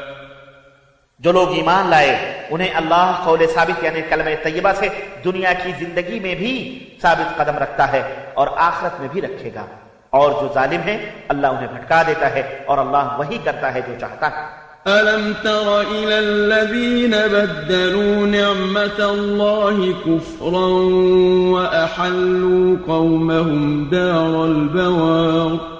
جو 1.25 1.31
لوگ 1.31 1.51
ایمان 1.51 1.89
لائے 1.89 2.41
انہیں 2.49 2.69
اللہ 2.73 3.21
قول 3.23 3.39
ثابت 3.53 3.83
یعنی 3.83 4.01
کلمہ 4.09 4.43
طیبہ 4.43 4.69
سے 4.75 4.87
دنیا 5.23 5.53
کی 5.53 5.71
زندگی 5.79 6.19
میں 6.19 6.35
بھی 6.35 6.79
ثابت 7.01 7.37
قدم 7.37 7.57
رکھتا 7.57 7.91
ہے 7.91 8.01
اور 8.33 8.47
آخرت 8.57 8.99
میں 8.99 9.07
بھی 9.11 9.21
رکھے 9.21 9.49
گا۔ 9.55 9.65
اور 10.09 10.31
جو 10.31 10.49
ظالم 10.53 10.81
ہیں 10.81 10.97
اللہ 11.27 11.47
انہیں 11.47 11.67
بھٹکا 11.73 12.03
دیتا 12.07 12.31
ہے 12.31 12.59
اور 12.65 12.77
اللہ 12.77 13.15
وہی 13.17 13.37
کرتا 13.43 13.73
ہے 13.73 13.81
جو 13.87 13.93
چاہتا 13.99 14.27
ہے۔ 14.27 14.65
ألم 14.85 15.31
تر 15.41 15.81
إلى 15.91 16.13
الذين 16.13 17.11
بدلوا 17.11 18.25
نعمة 18.25 19.09
الله 19.09 19.91
كفرا 20.05 20.67
وأحلوا 21.51 22.87
قومهم 22.87 23.83
دار 23.91 24.43
البوار۔ 24.43 25.75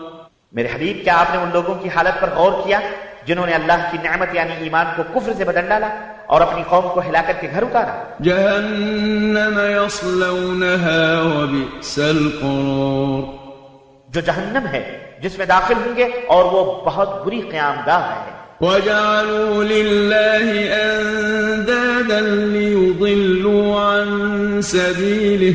میرے 0.51 0.67
حبیب 0.75 0.97
کیا 1.03 1.19
آپ 1.19 1.35
نے 1.35 1.41
ان 1.41 1.49
لوگوں 1.53 1.75
کی 1.75 1.89
حالت 1.95 2.21
پر 2.21 2.29
غور 2.35 2.51
کیا؟ 2.63 2.79
جنہوں 3.25 3.45
نے 3.45 3.53
اللہ 3.53 3.89
کی 3.91 3.97
نعمت 4.03 4.35
یعنی 4.35 4.51
ایمان 4.59 4.85
کو 4.95 5.03
کفر 5.15 5.33
سے 5.37 5.43
بدل 5.43 5.67
ڈالا 5.69 5.89
اور 6.25 6.41
اپنی 6.41 6.63
قوم 6.69 6.89
کو 6.93 6.99
ہلاکت 6.99 7.41
کے 7.41 7.47
گھر 7.51 7.63
اتارا۔ 7.63 8.03
جهنم 8.19 9.59
يصلونها 9.59 11.21
وبئس 11.25 11.99
القرار۔ 11.99 13.45
جو 14.09 14.21
جہنم 14.21 14.67
ہے 14.67 14.99
جس 15.23 15.37
میں 15.37 15.45
داخل 15.45 15.73
ہوں 15.85 15.97
گے 15.97 16.03
اور 16.03 16.45
وہ 16.45 16.81
بہت 16.85 17.25
بری 17.25 17.41
قیام 17.41 17.75
گاہ 17.85 18.09
ہے۔ 18.09 18.35
وجعلوا 18.61 19.63
لله 19.63 20.55
أندادا 20.69 22.19
ليضلوا 22.53 23.93
عن 23.93 24.61
سبيله 24.61 25.51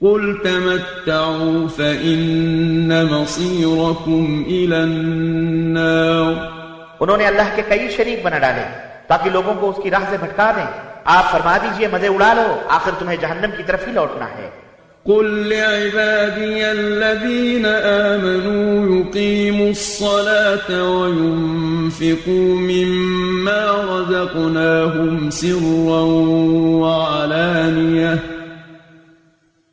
قل 0.00 0.34
تمتعوا 0.42 1.66
فإن 1.76 2.88
مصيركم 3.10 4.42
إلى 4.46 4.76
النار۔ 4.76 6.59
انہوں 7.00 7.16
نے 7.16 7.26
اللہ 7.26 7.42
کے 7.54 7.62
کئی 7.68 7.88
شریک 7.88 8.20
بنا 8.22 8.38
ڈالے 8.38 8.62
تاکہ 9.06 9.30
لوگوں 9.30 9.54
کو 9.54 9.70
اس 9.70 9.76
کی 9.82 9.90
راہ 9.90 10.02
سے 10.10 10.16
بھٹکا 10.20 10.52
دیں۔ 10.56 10.66
آپ 11.04 11.32
فرما 11.32 11.58
دیجیے، 11.58 11.88
مزے 11.92 12.06
اڑا 12.06 12.34
لو۔ 12.34 12.60
آخر 12.68 12.90
تمہیں 12.98 13.16
جہنم 13.20 13.50
کی 13.56 13.62
طرف 13.66 13.88
ہی 13.88 13.92
لوٹنا 13.92 14.24
ہے۔ 14.24 14.50
قل 15.04 15.48
لعبادي 15.48 16.62
الذين 16.62 17.66
آمنوا 17.66 18.96
يقيموا 18.96 19.66
الصلاة 19.66 20.88
وينفقوا 20.88 22.60
مما 22.60 23.84
رزقناهم 23.90 25.30
سرا 25.30 26.02
وعلانية 26.84 28.16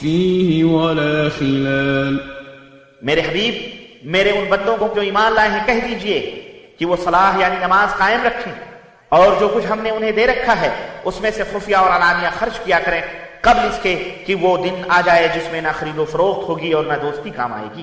فيه 0.00 0.66
ولا 0.66 1.28
خلال۔ 1.38 2.16
میرے 3.02 3.20
حبیب، 3.20 3.54
میرے 4.02 4.30
ان 4.30 4.44
بندوں 4.48 4.76
کو 4.76 4.88
جو 4.94 5.00
ایمان 5.00 5.32
لائے 5.32 5.48
ہیں، 5.48 5.66
کہہ 5.66 5.88
دیجیے 5.88 6.42
کہ 6.78 6.86
وہ 6.86 6.96
صلاح 7.04 7.38
یعنی 7.38 7.56
نماز 7.60 7.98
قائم 7.98 8.20
رکھیں۔ 8.24 8.52
اور 9.08 9.32
جو 9.40 9.48
کچھ 9.48 9.66
ہم 9.70 9.80
نے 9.80 9.90
انہیں 9.90 10.12
دے 10.12 10.26
رکھا 10.26 10.60
ہے، 10.60 10.70
اس 11.04 11.20
میں 11.20 11.30
سے 11.30 11.42
خفیہ 11.52 11.76
اور 11.76 11.90
علانیہ 11.90 12.28
خرچ 12.38 12.58
کیا 12.64 12.78
کریں۔ 12.84 13.00
قبل 13.40 13.60
اس 13.60 13.78
کے 13.82 14.10
کہ 14.26 14.34
وہ 14.34 14.56
دن 14.56 14.82
آ 14.88 15.00
جائے 15.04 15.28
جس 15.34 15.52
میں 15.52 15.60
نہ 15.60 15.68
خرید 15.78 15.98
و 15.98 16.04
فروخت 16.04 16.48
ہوگی 16.48 16.72
اور 16.72 16.84
نہ 16.84 16.92
دوستی 17.02 17.30
کام 17.30 17.52
آئے 17.52 17.68
گی۔ 17.76 17.82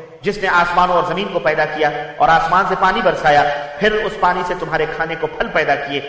جس 0.21 0.37
نے 0.37 0.47
آسمانوں 0.47 0.95
اور 0.95 1.03
زمین 1.07 1.27
کو 1.33 1.39
پیدا 1.39 1.65
کیا 1.65 1.91
اور 2.17 2.29
آسمان 2.29 2.65
سے 2.69 2.75
پانی 2.79 2.99
برسایا 3.03 3.43
پھر 3.79 3.91
اس 3.91 4.11
پانی 4.19 4.41
سے 4.47 4.53
تمہارے 4.59 4.85
کھانے 4.95 5.15
کو 5.19 5.27
پھل 5.27 5.47
پیدا 5.53 5.75
کیے۔ 5.75 6.01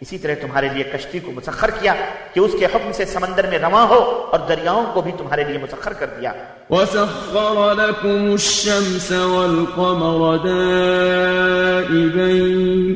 اسی 0.00 0.18
طرح 0.18 0.32
تمہارے 0.40 0.68
لیے 0.72 0.84
کشتی 0.84 1.18
کو 1.18 1.32
مسخر 1.32 1.70
کیا 1.70 1.94
کہ 2.34 2.40
اس 2.40 2.50
کے 2.58 2.64
حکم 2.64 2.92
سے 2.92 3.04
سمندر 3.04 3.46
میں 3.46 3.58
رواں 3.58 3.86
ہو 3.86 4.28
اور 4.30 4.40
دریاؤں 4.40 4.92
کو 4.92 5.00
بھی 5.00 5.12
تمہارے 5.18 5.44
لیے 5.44 5.58
مسخر 5.58 5.92
کر 5.92 6.06
دیا۔ 6.06 6.32
وسخر 6.70 7.74
لكم 7.74 8.08
الشمس 8.08 9.10
والقمر 9.10 10.36
دائبين 10.36 12.94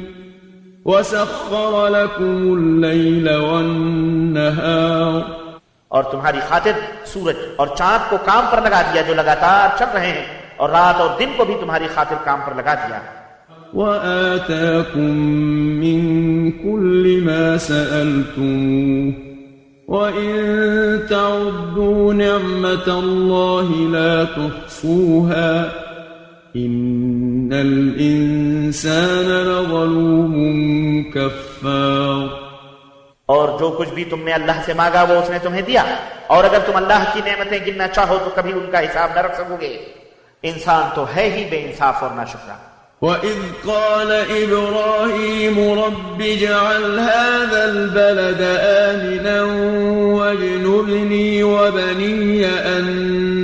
وسخر 0.84 1.90
لكم 1.90 2.52
الليل 2.52 3.28
والنهار 3.28 5.22
اور 5.88 6.04
تمہاری 6.04 6.38
خاطر 6.48 6.72
سورج 7.04 7.36
اور 7.56 7.66
چاند 7.78 8.10
کو 8.10 8.16
کام 8.24 8.46
پر 8.50 8.60
لگا 8.60 8.82
دیا 8.82 9.02
جو 9.02 9.14
لگاتار 9.14 9.78
چل 9.78 9.84
رہے 9.94 10.06
ہیں۔ 10.06 10.39
اور 10.60 10.70
رات 10.70 11.00
اور 11.00 11.08
دن 11.18 11.28
کو 11.36 11.44
بھی 11.44 11.54
تمہاری 11.60 11.86
خاطر 11.94 12.14
کام 12.24 12.40
پر 12.46 12.54
لگا 12.54 12.74
دیا۔ 12.74 12.98
وآتاكم 13.74 15.16
من 15.80 16.50
كل 16.50 17.20
ما 17.24 17.58
سألتموه 17.58 19.10
وإن 19.88 20.36
تعدوا 21.08 22.12
نعمة 22.12 22.98
الله 22.98 23.90
لا 23.92 24.24
تحصوها 24.24 25.62
إن 26.56 27.48
الإنسان 27.52 29.24
لظلوم 29.24 31.02
كفار۔ 31.02 32.34
اور 33.26 33.58
جو 33.58 33.76
کچھ 33.78 33.90
بھی 33.94 34.04
تم 34.04 34.22
نے 34.22 34.32
اللہ 34.32 34.62
سے 34.66 34.72
مانگا 34.74 35.02
وہ 35.02 35.14
اس 35.14 35.30
نے 35.30 35.38
تمہیں 35.42 35.62
دیا۔ 35.62 35.84
اور 36.26 36.44
اگر 36.44 36.58
تم 36.66 36.76
اللہ 36.76 37.04
کی 37.12 37.20
نعمتیں 37.24 37.58
گننا 37.66 37.88
چاہو 37.88 38.18
تو 38.24 38.30
کبھی 38.34 38.52
ان 38.52 38.66
کا 38.72 38.80
حساب 38.80 39.10
نہ 39.14 39.20
رکھ 39.20 39.36
سکو 39.36 39.56
گے۔ 39.60 39.99
انسان 40.42 40.82
تو 40.94 41.04
ہے 41.16 41.30
ہی 41.30 41.44
بے 41.50 41.64
انصاف 41.64 42.02
اور 42.02 42.10
نہ 42.10 42.22
شکرہ 42.28 42.56
وَإِذْ 43.02 43.38
قَالَ 43.64 44.10
إِبْرَاهِيمُ 44.24 45.56
رَبِّ 45.78 46.32
اجْعَلْ 46.32 46.98
هَذَا 46.98 47.62
الْبَلَدَ 47.64 48.42
آمِنًا 48.90 49.42
وَاجْنُبْنِي 50.14 51.42
وَبَنِيَّ 51.42 52.46
أَن 52.46 52.84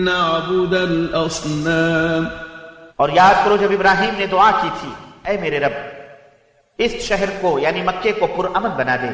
نَّعْبُدَ 0.04 0.76
الْأَصْنَامَ۔ 0.76 2.26
اور 2.96 3.08
یاد 3.08 3.34
کرو 3.44 3.56
جب 3.56 3.68
ابراہیم 3.70 4.14
نے 4.18 4.26
دعا 4.26 4.50
کی 4.62 4.68
تھی 4.80 4.90
اے 5.28 5.36
میرے 5.40 5.58
رب 5.60 5.72
اس 6.78 6.92
شہر 7.00 7.28
کو 7.40 7.58
یعنی 7.58 7.82
مکے 7.82 8.12
کو 8.12 8.26
پرامن 8.26 8.70
بنا 8.70 8.96
دے 8.96 9.08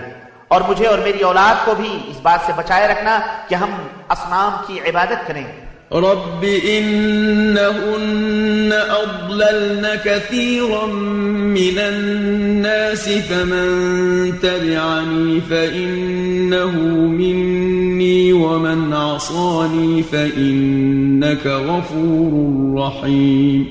اور 0.49 0.61
مجھے 0.69 0.87
اور 0.87 0.99
میری 0.99 1.21
اولاد 1.21 1.67
کو 1.67 1.75
بھی 1.75 1.99
اس 2.07 2.17
بات 2.23 2.47
سے 2.47 2.53
بچائے 2.57 2.89
رکھنا 2.89 3.19
کہ 3.49 3.55
ہم 3.55 3.71
اصنام 4.09 4.57
کی 4.67 4.81
عبادت 4.81 5.27
کریں۔ 5.27 5.72
رب 5.95 6.45
إنهن 6.45 8.73
أضللن 8.73 10.01
كثيرا 10.05 10.87
من 10.87 11.79
الناس 11.79 13.09
فمن 13.09 14.41
تبعني 14.41 15.41
فإنه 15.41 16.71
مني 16.97 18.33
ومن 18.33 18.93
عصاني 18.93 20.03
فإنك 20.03 21.47
غفور 21.47 22.79
رحيم 22.79 23.65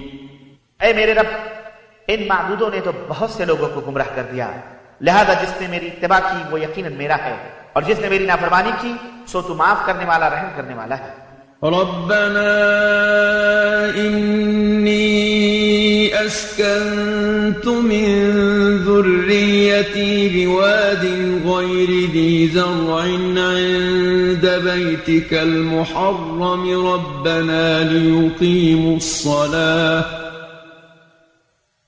اے 0.79 0.93
میرے 0.93 1.13
رب 1.13 1.25
إن 2.07 2.27
معبودوں 2.27 2.69
نے 2.69 2.79
تو 2.83 2.91
بہت 3.07 3.29
سے 3.29 3.45
لوگوں 3.45 3.69
کو 3.73 3.81
گمراہ 3.81 4.15
کر 4.15 4.23
دیا 4.31 4.51
لہذا 5.01 5.33
جس 5.33 5.61
نے 5.61 5.67
میری 5.67 5.87
اتباع 5.87 6.19
کی 6.19 6.43
وہ 6.51 6.59
یقیناً 6.59 6.93
میرا 6.93 7.17
ہے 7.25 7.35
اور 7.73 7.83
جس 7.83 7.99
نے 7.99 8.09
میری 8.09 8.25
نافرمانی 8.25 8.71
کی 8.81 8.93
سو 9.27 9.41
تو 9.41 9.55
معاف 9.55 9.85
کرنے 9.85 10.05
والا 10.05 10.29
رحم 10.29 10.47
کرنے 10.55 10.73
والا 10.73 10.97
ہے. 10.97 11.30
ربنا 11.63 12.53
إني 13.97 15.01
أسكنت 16.25 17.67
من 17.67 18.77
ذريتي 18.77 20.29
بواد 20.29 21.05
غير 21.45 22.09
ذي 22.13 22.47
زرع 22.47 23.01
عند 23.37 24.61
بيتك 24.63 25.33
المحرم. 25.33 26.87
ربنا 26.87 27.93
ليقيموا 27.93 28.97
الصلاة. 28.97 30.20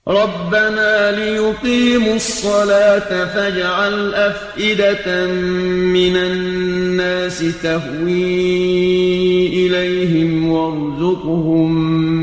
ربنا 0.07 1.11
ليقيموا 1.11 2.13
الصلاة 2.13 3.25
فاجعل 3.25 4.13
أفئدة 4.13 5.25
من 5.95 6.17
الناس 6.17 7.39
تهوي 7.39 9.47
إليهم 9.47 10.51
وارزقهم 10.51 11.71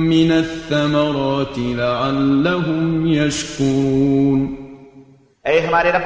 من 0.08 0.32
الثمرات 0.32 1.58
لعلهم 1.58 3.06
يشكرون 3.12 4.40
اے 5.44 5.60
ہمارے 5.60 5.92
رب، 5.92 6.02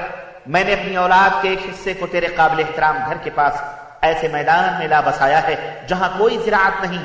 میں 0.47 0.65
نے 0.65 0.73
اپنی 0.73 0.97
اولاد 0.97 1.43
کے 1.43 1.49
ایک 1.49 1.67
حصے 1.71 1.95
کو 2.01 2.07
تیرے 2.13 2.29
قابل 2.37 2.63
احترام 2.67 2.97
گھر 3.09 3.17
کے 3.25 3.31
پاس 3.35 3.55
ایسے 4.11 4.29
میدان 4.37 4.79
میں 4.79 4.89
لا 4.95 5.01
بسایا 5.09 5.43
ہے 5.49 5.57
جہاں 5.89 6.11
کوئی 6.19 6.39
زراعت 6.45 6.85
نہیں۔ 6.85 7.05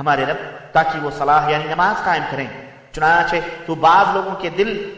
ہمارے 0.00 0.24
رب، 0.30 0.46
تاکہ 0.72 1.04
وہ 1.04 1.10
صلاح 1.18 1.50
یعنی 1.50 1.74
نماز 1.74 2.04
قائم 2.04 2.22
کریں۔ 2.30 2.48
چنانچہ 2.96 3.36
تو 3.66 3.74
بعض 3.74 4.06
لوگوں 4.14 4.34
کے 4.34 4.50
دل 4.58 4.90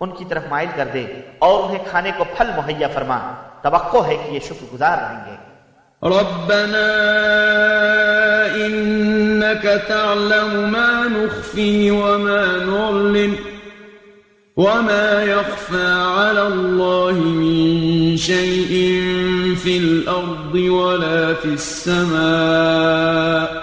ان 0.00 0.10
کی 0.10 0.24
طرف 0.24 0.42
مائل 0.50 0.68
کر 0.76 0.88
دے 0.94 1.06
اور 1.38 1.64
انہیں 1.64 1.84
کھانے 1.90 2.10
کو 2.16 2.24
پھل 2.36 2.50
مہیا 2.56 2.88
فرما۔ 2.94 3.34
توقع 3.62 4.06
ہے 4.06 4.16
کہ 4.16 4.34
یہ 4.34 4.40
شکر 4.40 4.74
گزار 4.74 4.98
رہیں 4.98 5.26
گے۔ 5.26 5.48
ربنا 6.02 6.94
إنك 8.54 9.66
تعلم 9.88 10.72
ما 10.72 11.04
نخفي 11.04 11.90
وما 11.90 12.64
نعلن 12.64 13.34
وما 14.56 15.22
يخفى 15.22 16.20
على 16.20 16.40
الله 16.40 17.24
من 17.24 18.16
شيء 18.16 18.92
في 19.62 19.78
الأرض 19.78 20.54
ولا 20.54 21.32
في 21.42 21.48
السماء۔ 21.48 23.60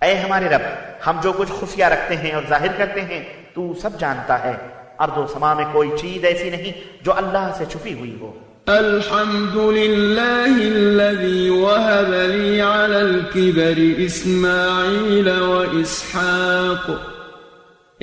اے 0.00 0.14
ہمارے 0.14 0.48
رب 0.48 0.91
ہم 1.06 1.20
جو 1.22 1.32
کچھ 1.32 1.52
خفیہ 1.60 1.84
رکھتے 1.84 2.16
ہیں 2.16 2.32
اور 2.32 2.42
ظاہر 2.48 2.66
کرتے 2.76 3.00
ہیں، 3.00 3.24
تو 3.54 3.72
سب 3.82 3.90
جانتا 3.98 4.44
ہے۔ 4.44 4.52
ارض 4.98 5.18
و 5.18 5.26
سما 5.26 5.54
میں 5.54 5.64
کوئی 5.72 5.90
چیز 6.00 6.24
ایسی 6.24 6.50
نہیں 6.50 7.04
جو 7.04 7.12
اللہ 7.16 7.52
سے 7.58 7.64
چھپی 7.70 7.94
ہوئی 7.94 8.16
ہو۔ 8.20 8.32
الحمد 8.66 9.56
لله 9.56 10.76
الذي 10.76 11.48
وهب 11.48 12.30
لي 12.30 12.60
على 12.60 12.94
الكبر 12.94 14.06
إسماعيل 14.06 15.42
وإسحاق 15.42 16.90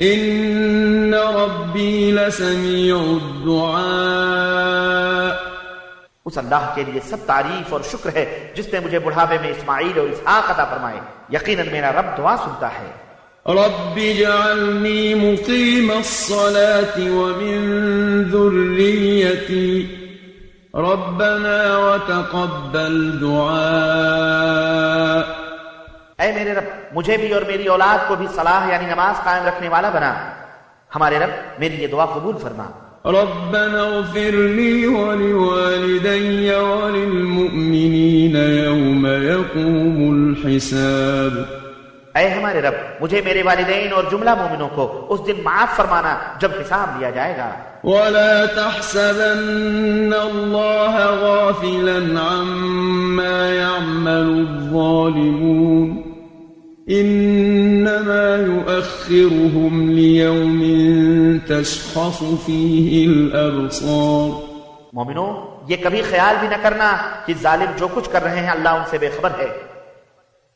إن 0.00 1.14
ربي 1.14 2.10
لسميع 2.10 2.96
الدعاء۔ 2.96 5.39
اس 6.30 6.38
اللہ 6.38 6.72
کے 6.74 6.84
لیے 6.84 7.00
سب 7.00 7.16
تعریف 7.26 7.72
اور 7.72 7.80
شکر 7.90 8.10
ہے 8.14 8.52
جس 8.54 8.72
نے 8.72 8.80
مجھے 8.80 8.98
بڑھاپے 8.98 9.38
میں 9.40 9.50
اسماعیل 9.50 9.98
اور 9.98 10.06
اسحاق 10.06 10.50
عطا 10.50 10.64
فرمائے۔ 10.64 11.00
یقیناً 11.32 11.68
میرا 11.72 11.92
رب 11.92 12.18
دعا 12.18 12.36
سنتا 12.36 12.68
ہے۔ 12.68 13.10
رب 13.46 13.96
اجعلني 13.96 15.14
مقيم 15.14 15.90
الصلاة 15.90 17.10
ومن 17.10 17.60
ذريتي 18.30 19.86
ربنا 20.74 21.78
وتقبل 21.78 23.20
دعاء۔ 23.20 23.58
اے 26.22 26.32
میرے 26.32 26.52
رب 26.52 26.64
مجھے 26.92 27.16
بھی 27.16 27.34
اور 27.34 27.42
میری 27.42 27.66
اولاد 27.66 28.08
کو 28.08 28.14
بھی 28.14 28.26
صلاح 28.34 28.72
یعنی 28.72 28.86
نماز 28.86 29.24
قائم 29.24 29.46
رکھنے 29.46 29.68
والا 29.68 29.88
بنا۔ 29.88 30.14
ہمارے 30.94 31.18
رب 31.18 31.30
میری 31.58 31.82
یہ 31.82 31.86
دعا 31.86 32.06
قبول 32.06 32.36
فرما۔ 32.38 32.89
ربنا 33.04 33.82
اغفر 33.82 34.36
لي 34.36 34.86
ولوالدي 34.86 36.52
وللمؤمنين 36.52 38.36
يوم 38.64 39.06
يقوم 39.06 40.10
الحساب. 40.10 41.42
اے 42.14 42.28
ہمارے 42.28 42.60
رب 42.60 42.74
مجھے 43.00 43.20
میرے 43.24 43.42
والدین 43.42 43.92
اور 43.92 44.04
جملہ 44.10 44.30
مومنوں 44.30 44.68
کو 44.74 45.06
اس 45.08 45.20
دن 45.26 45.42
معاف 45.42 45.76
فرمانا 45.76 46.18
جب 46.38 46.48
حساب 46.60 47.00
لیا 47.00 47.10
جائے 47.10 47.34
گا۔ 47.36 47.50
ولا 47.84 48.44
تحسبن 48.54 50.10
الله 50.12 51.16
غافلا 51.20 52.20
عما 52.20 53.48
يعمل 53.54 54.46
الظالمون۔ 54.48 56.09
إنما 56.90 58.36
يؤخرهم 58.46 59.88
ليوم 59.88 60.62
تشخص 61.46 62.22
فيه 62.46 63.10
الأبصار. 63.10 64.30
مومنو 64.92 65.56
یہ 65.68 65.76
کبھی 65.82 66.02
خیال 66.02 66.36
بھی 66.40 66.48
نہ 66.48 66.54
کرنا 66.62 66.96
کہ 67.26 67.34
ظالم 67.42 67.70
جو 67.78 67.88
کچھ 67.94 68.10
کر 68.10 68.22
رہے 68.22 68.40
ہیں 68.40 68.50
اللہ 68.50 68.68
ان 68.68 68.82
سے 68.90 68.98
بے 68.98 69.08
خبر 69.08 69.30
ہے۔ 69.38 69.46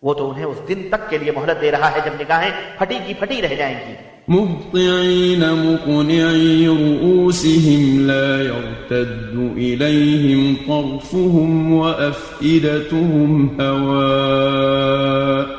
وہ 0.02 0.14
تو 0.14 0.30
انہیں 0.30 0.44
اس 0.44 0.68
دن 0.68 0.82
تک 0.90 1.10
کے 1.10 1.18
لیے 1.18 1.32
مہلت 1.32 1.60
دے 1.60 1.70
رہا 1.70 1.92
ہے 1.92 2.00
جب 2.04 2.20
نگاہیں 2.20 2.50
پھٹی 2.78 2.98
کی 3.06 3.14
پھٹی 3.14 3.42
رہ 3.42 3.54
جائیں 3.54 3.76
گی۔ 3.88 3.94
مهطعين 4.28 5.40
مقنعي 5.40 6.66
رؤوسهم 6.66 8.06
لا 8.10 8.42
يرتد 8.42 9.34
إليهم 9.56 10.54
طرفهم 10.66 11.72
وأفئدتهم 11.72 13.32
هواء 13.60 15.53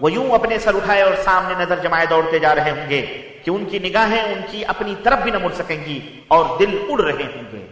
وہ 0.00 0.12
یوں 0.12 0.30
اپنے 0.30 0.58
سر 0.58 0.74
اٹھائے 0.74 1.02
اور 1.02 1.12
سامنے 1.24 1.54
نظر 1.64 1.78
جمائے 1.82 2.06
دوڑتے 2.10 2.38
جا 2.38 2.54
رہے 2.54 2.70
ہوں 2.70 2.90
گے 2.90 3.06
کہ 3.44 3.50
ان 3.50 3.64
کی 3.64 3.78
نگاہیں 3.78 4.22
ان 4.22 4.40
کی 4.50 4.64
اپنی 4.64 4.94
طرف 5.02 5.18
بھی 5.22 5.30
نہ 5.30 5.38
مڑ 5.38 5.52
سکیں 5.56 5.84
گی 5.86 5.98
اور 6.28 6.44
دل 6.58 6.78
اڑ 6.88 7.00
رہے 7.02 7.26
ہوں 7.36 7.46
گے۔ 7.52 7.62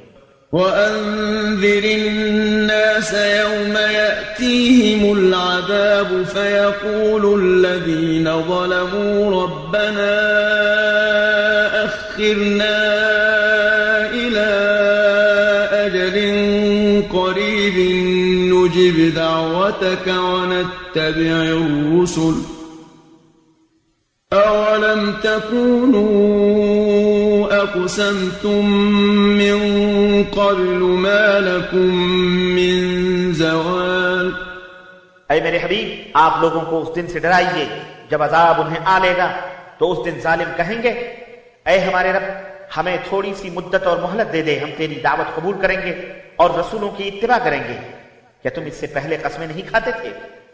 وأنذر 0.53 1.85
الناس 1.85 3.13
يوم 3.13 3.77
يأتيهم 3.77 5.03
العذاب 5.19 6.11
فيقول 6.33 7.25
الذين 7.43 8.29
ظلموا 8.49 9.45
ربنا 9.45 10.15
أخرنا 11.85 13.02
نجب 18.63 19.15
دعوتك 19.15 20.09
ونتبع 20.09 21.37
الرسل. 21.43 22.35
أولم 24.33 25.13
تكونوا 25.23 26.13
أقسمتم 27.53 28.67
من 29.39 29.59
قبل 30.35 30.83
ما 30.83 31.39
لكم 31.39 31.97
من 32.55 33.33
زوال؟ 33.33 34.31
اے 35.29 35.41
میرے 35.41 35.59
حبیب، 35.63 36.11
آپ 36.15 36.33
لوگوں 36.41 36.61
کو 36.61 36.83
اس 36.83 36.97
دن 36.97 37.07
سے 37.07 37.19
ڈرائیے، 37.19 37.65
جب 38.11 38.23
عذاب 38.23 38.61
انہیں 38.61 38.81
آ 38.85 38.99
لے 39.03 39.15
گا، 39.17 39.33
تو 39.79 39.93
اس 39.93 40.07
دن 40.07 40.21
ظالم 40.23 40.51
کہیں 40.57 40.83
گے، 40.83 40.91
اے 41.67 41.79
ہمارے 41.79 42.13
رب، 42.13 42.23
ہمیں 42.77 42.97
تھوڑی 43.09 43.33
سی 43.37 43.51
مدت 43.51 43.87
اور 43.87 43.99
مہلت 43.99 44.33
دے 44.33 44.43
دے، 44.43 44.59
ہم 44.59 44.71
تیری 44.77 44.95
دعوت 44.95 45.37
قبول 45.37 45.55
کریں 45.61 45.83
گے 45.87 46.13
اور 46.37 46.51
رسولوں 46.51 46.91
کی 46.91 47.09
اتباع 47.09 47.39
کریں 47.45 47.61
گے۔ 47.69 48.02
کیا 48.43 48.51
تم 48.55 48.63
اس 48.67 48.75
سے 48.75 48.87
پہلے 48.87 49.17
قسمیں 49.23 49.47
نہیں 49.47 49.69
کھاتے 49.69 49.91
تھے 50.01 50.11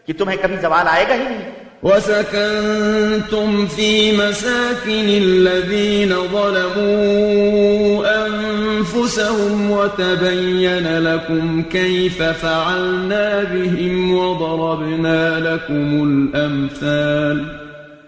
کہ 0.07 0.12
تمہیں 0.12 0.38
کبھی 0.42 0.57
زوال 0.57 0.88
آئے 0.88 1.05
گا 1.09 1.14
ہی 1.14 1.18
نہیں؟ 1.18 1.68
وسكنتم 1.83 3.66
في 3.66 4.16
مساكن 4.16 5.09
الذين 5.09 6.14
ظلموا 6.14 8.27
أنفسهم 8.27 9.70
وتبين 9.70 10.98
لكم 10.98 11.62
كيف 11.62 12.22
فعلنا 12.22 13.42
بهم 13.42 14.18
وضربنا 14.18 15.38
لكم 15.38 16.03
الأمثال 16.03 17.44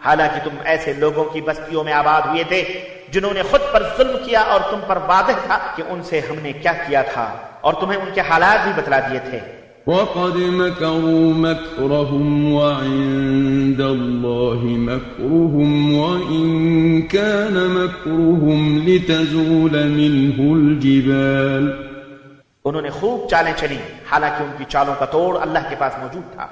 حالانکہ 0.04 0.44
تم 0.44 0.56
ایسے 0.64 0.92
لوگوں 0.92 1.24
کی 1.24 1.40
بستیوں 1.40 1.84
میں 1.84 1.92
آباد 1.92 2.22
ہوئے 2.22 2.44
تھے 2.48 2.64
جنہوں 3.12 3.34
نے 3.34 3.42
خود 3.42 3.60
پر 3.72 3.82
ظلم 3.96 4.16
کیا 4.24 4.40
اور 4.40 4.60
تم 4.70 4.80
پر 4.86 4.98
واضح 5.06 5.32
تھا 5.46 5.72
کہ 5.76 5.82
ان 5.88 6.02
سے 6.02 6.20
ہم 6.20 6.36
نے 6.42 6.52
کیا 6.52 6.72
کیا 6.72 7.02
تھا 7.02 7.34
اور 7.60 7.74
تمہیں 7.74 8.00
ان 8.00 8.08
کے 8.14 8.20
حالات 8.20 8.64
بھی 8.64 8.82
بتلا 8.82 9.00
دیے 9.00 9.18
تھے۔ 9.30 9.59
وقد 9.90 10.36
مكروا 10.36 11.34
مكرهم 11.34 12.52
وعند 12.52 13.80
الله 13.80 14.62
مكرهم 14.62 15.94
وإن 15.94 16.42
كان 17.02 17.56
مكرهم 17.66 18.78
لتزول 18.86 19.84
منه 19.84 20.56
الجبال. 20.56 21.70
انہوں 22.64 22.82
نے 22.82 22.90
خوب 22.90 23.30
چالیں 23.30 23.52
چلی 23.56 23.78
حالانکہ 24.10 24.42
ان 24.42 24.50
کی 24.58 24.64
چالوں 24.68 24.94
کا 24.98 25.04
توڑ 25.04 25.38
اللہ 25.40 25.58
کے 25.70 25.76
پاس 25.78 25.92
موجود 26.00 26.34
تھا۔ 26.34 26.46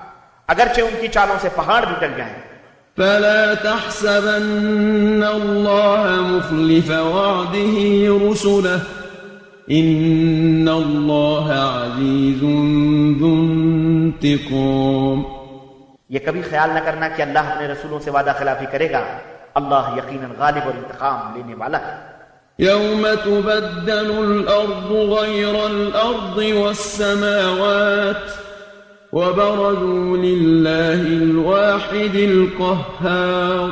اگرچہ 0.46 0.80
ان 0.80 0.94
کی 1.00 1.08
چالوں 1.08 1.36
سے 1.40 1.48
پہاڑ 1.56 1.84
بھی 1.84 1.96
ٹل 2.00 2.12
گئے۔ 2.16 2.48
فلا 2.96 3.54
تحسبن 3.54 5.22
الله 5.22 6.36
مخلف 6.36 6.90
وعده 6.90 8.16
رسله 8.28 8.76
إن 9.70 10.68
الله 10.68 11.50
عزيز 11.58 12.44
انتقام 14.22 15.22
یہ 16.08 16.18
کبھی 16.24 16.42
خیال 16.50 16.70
نہ 16.70 16.78
کرنا 16.84 17.08
کہ 17.08 17.22
اللہ 17.22 17.38
اپنے 17.38 17.68
رسولوں 17.68 18.00
سے 18.00 18.10
وعدہ 18.10 18.32
خلافی 18.38 18.66
کرے 18.70 18.90
گا۔ 18.90 19.00
اللہ 19.54 19.94
یقیناً 19.96 20.30
غالب 20.38 20.62
اور 20.64 20.72
انتقام 20.76 21.36
لینے 21.36 21.54
والا 21.54 21.78
ہے۔ 21.78 22.18
يوم 22.60 23.06
تبدل 23.24 24.18
الأرض 24.18 24.90
غير 24.90 25.54
الأرض 25.64 26.38
والسماوات 26.38 28.30
وبرزوا 29.12 30.16
لله 30.16 31.18
الواحد 31.22 32.14
القهار 32.14 33.68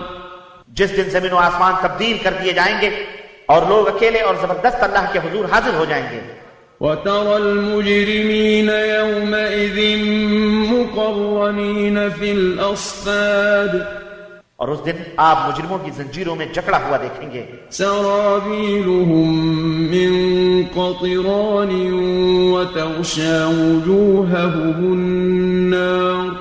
جس 0.68 0.96
دن 0.96 1.11
زمین 1.11 1.32
و 1.32 1.37
آسمان 1.37 1.74
تبدیل 1.80 2.18
کر 2.22 2.35
دیے 2.44 2.52
جائیں 2.52 2.80
گے 2.80 3.04
اور 3.46 3.62
لوگ 3.68 3.88
اکیلے 3.88 4.20
اور 4.20 4.35
زبردست 4.40 4.82
اللہ 4.82 5.12
کے 5.12 5.18
حضور 5.18 5.44
حاضر 5.52 5.74
ہو 5.74 5.85
جائیں 5.88 6.06
گے۔ 6.12 6.45
وترى 6.81 7.37
المجرمين 7.37 8.69
يومئذ 8.69 9.99
مقرنين 10.73 11.99
في 12.19 12.33
الأصفاد. 12.33 13.81
اور 14.57 14.69
اس 14.69 14.87
دن 14.87 14.97
آپ 15.17 15.39
مجرموں 15.49 15.79
کی 15.79 15.91
زنجیروں 15.97 16.37
میں 16.37 16.47
جکڑا 16.47 16.79
ہوا 16.89 16.97
دیکھیں 16.97 17.31
گے. 17.33 17.43
سرابيلهم 17.71 19.29
من 19.91 20.11
قطران 20.75 21.93
وتغشى 22.53 23.39
وجوههم 23.45 24.93
النار. 24.93 26.35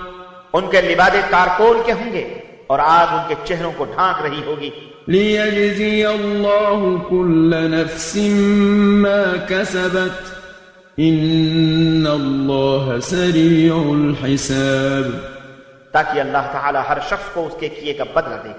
ان 0.53 0.69
کے 0.71 0.81
لبادے 0.81 1.21
تارکول 1.29 1.77
کے 1.85 1.91
ہوں 1.91 2.13
گے. 2.13 2.44
اور 2.67 2.79
آگ 2.79 3.07
ان 3.11 3.19
کے 3.27 3.35
چہروں 3.43 3.71
کو 3.77 3.85
ڈھانک 3.85 4.21
رہی 4.21 4.43
ہوگی۔ 4.45 4.69
ليجزي 5.07 6.03
الله 6.03 6.95
كل 7.09 7.55
نفس 7.71 8.17
ما 9.01 9.45
كسبت 9.49 10.35
إن 10.99 12.07
الله 12.07 12.99
سريع 13.01 13.73
الحساب 13.73 15.11
تاکہ 15.91 16.19
اللہ 16.19 16.49
تعالی 16.51 16.79
ہر 16.89 16.97
شخص 17.09 17.33
کو 17.33 17.47
اس 17.47 17.53
کے 17.59 17.69
کیے 17.69 17.93
کا 17.93 18.03
بدلہ 18.13 18.35
دے۔ 18.43 18.49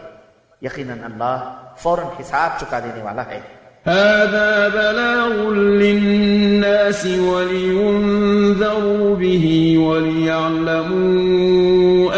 یقیناً 0.62 0.99
اللہ 1.05 1.62
فوراً 1.79 2.05
حساب 2.21 2.61
چکا 2.61 2.79
دینے 2.79 3.03
والا 3.03 3.27
ہے۔ 3.27 3.56
هذا 3.87 4.68
بلاغ 4.68 5.51
للناس 5.55 7.07
ولينذروا 7.07 9.16
به 9.16 9.79
وليعلموا 9.79 11.44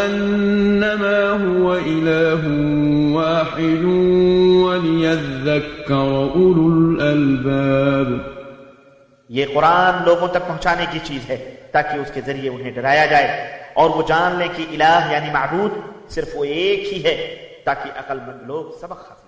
أنما 0.07 1.31
هو 1.31 1.74
إله 1.74 2.42
واحد 3.14 3.85
وليذكر 4.64 6.31
أولو 6.37 6.72
الألباب. 6.72 8.09
یہ 9.31 9.46
قرآن 9.54 10.04
لوگوں 10.04 10.28
تک 10.28 10.48
پہنچانے 10.48 10.87
کی 10.92 10.98
چیز 11.04 11.31
ہے 11.31 11.37
تاکہ 11.72 11.96
اس 12.00 12.11
کے 12.14 12.20
ذریعے 12.26 12.50
انہیں 12.50 12.72
ڈرایا 12.74 13.07
جائے 13.07 13.28
اور 13.74 13.90
وہ 13.90 14.02
جان 14.09 14.38
لیں 14.38 14.48
کہ 14.57 14.64
الہ 14.70 15.12
یعنی 15.12 15.31
معبود 15.33 15.72
صرف 16.14 16.37
وہ 16.37 16.44
ایک 16.44 16.92
ہی 16.92 17.04
ہے 17.04 17.16
تاکہ 17.64 17.98
عقل 17.98 18.18
مند 18.26 18.46
لوگ 18.46 18.64
سبق 18.81 19.11
حاصل 19.11 19.27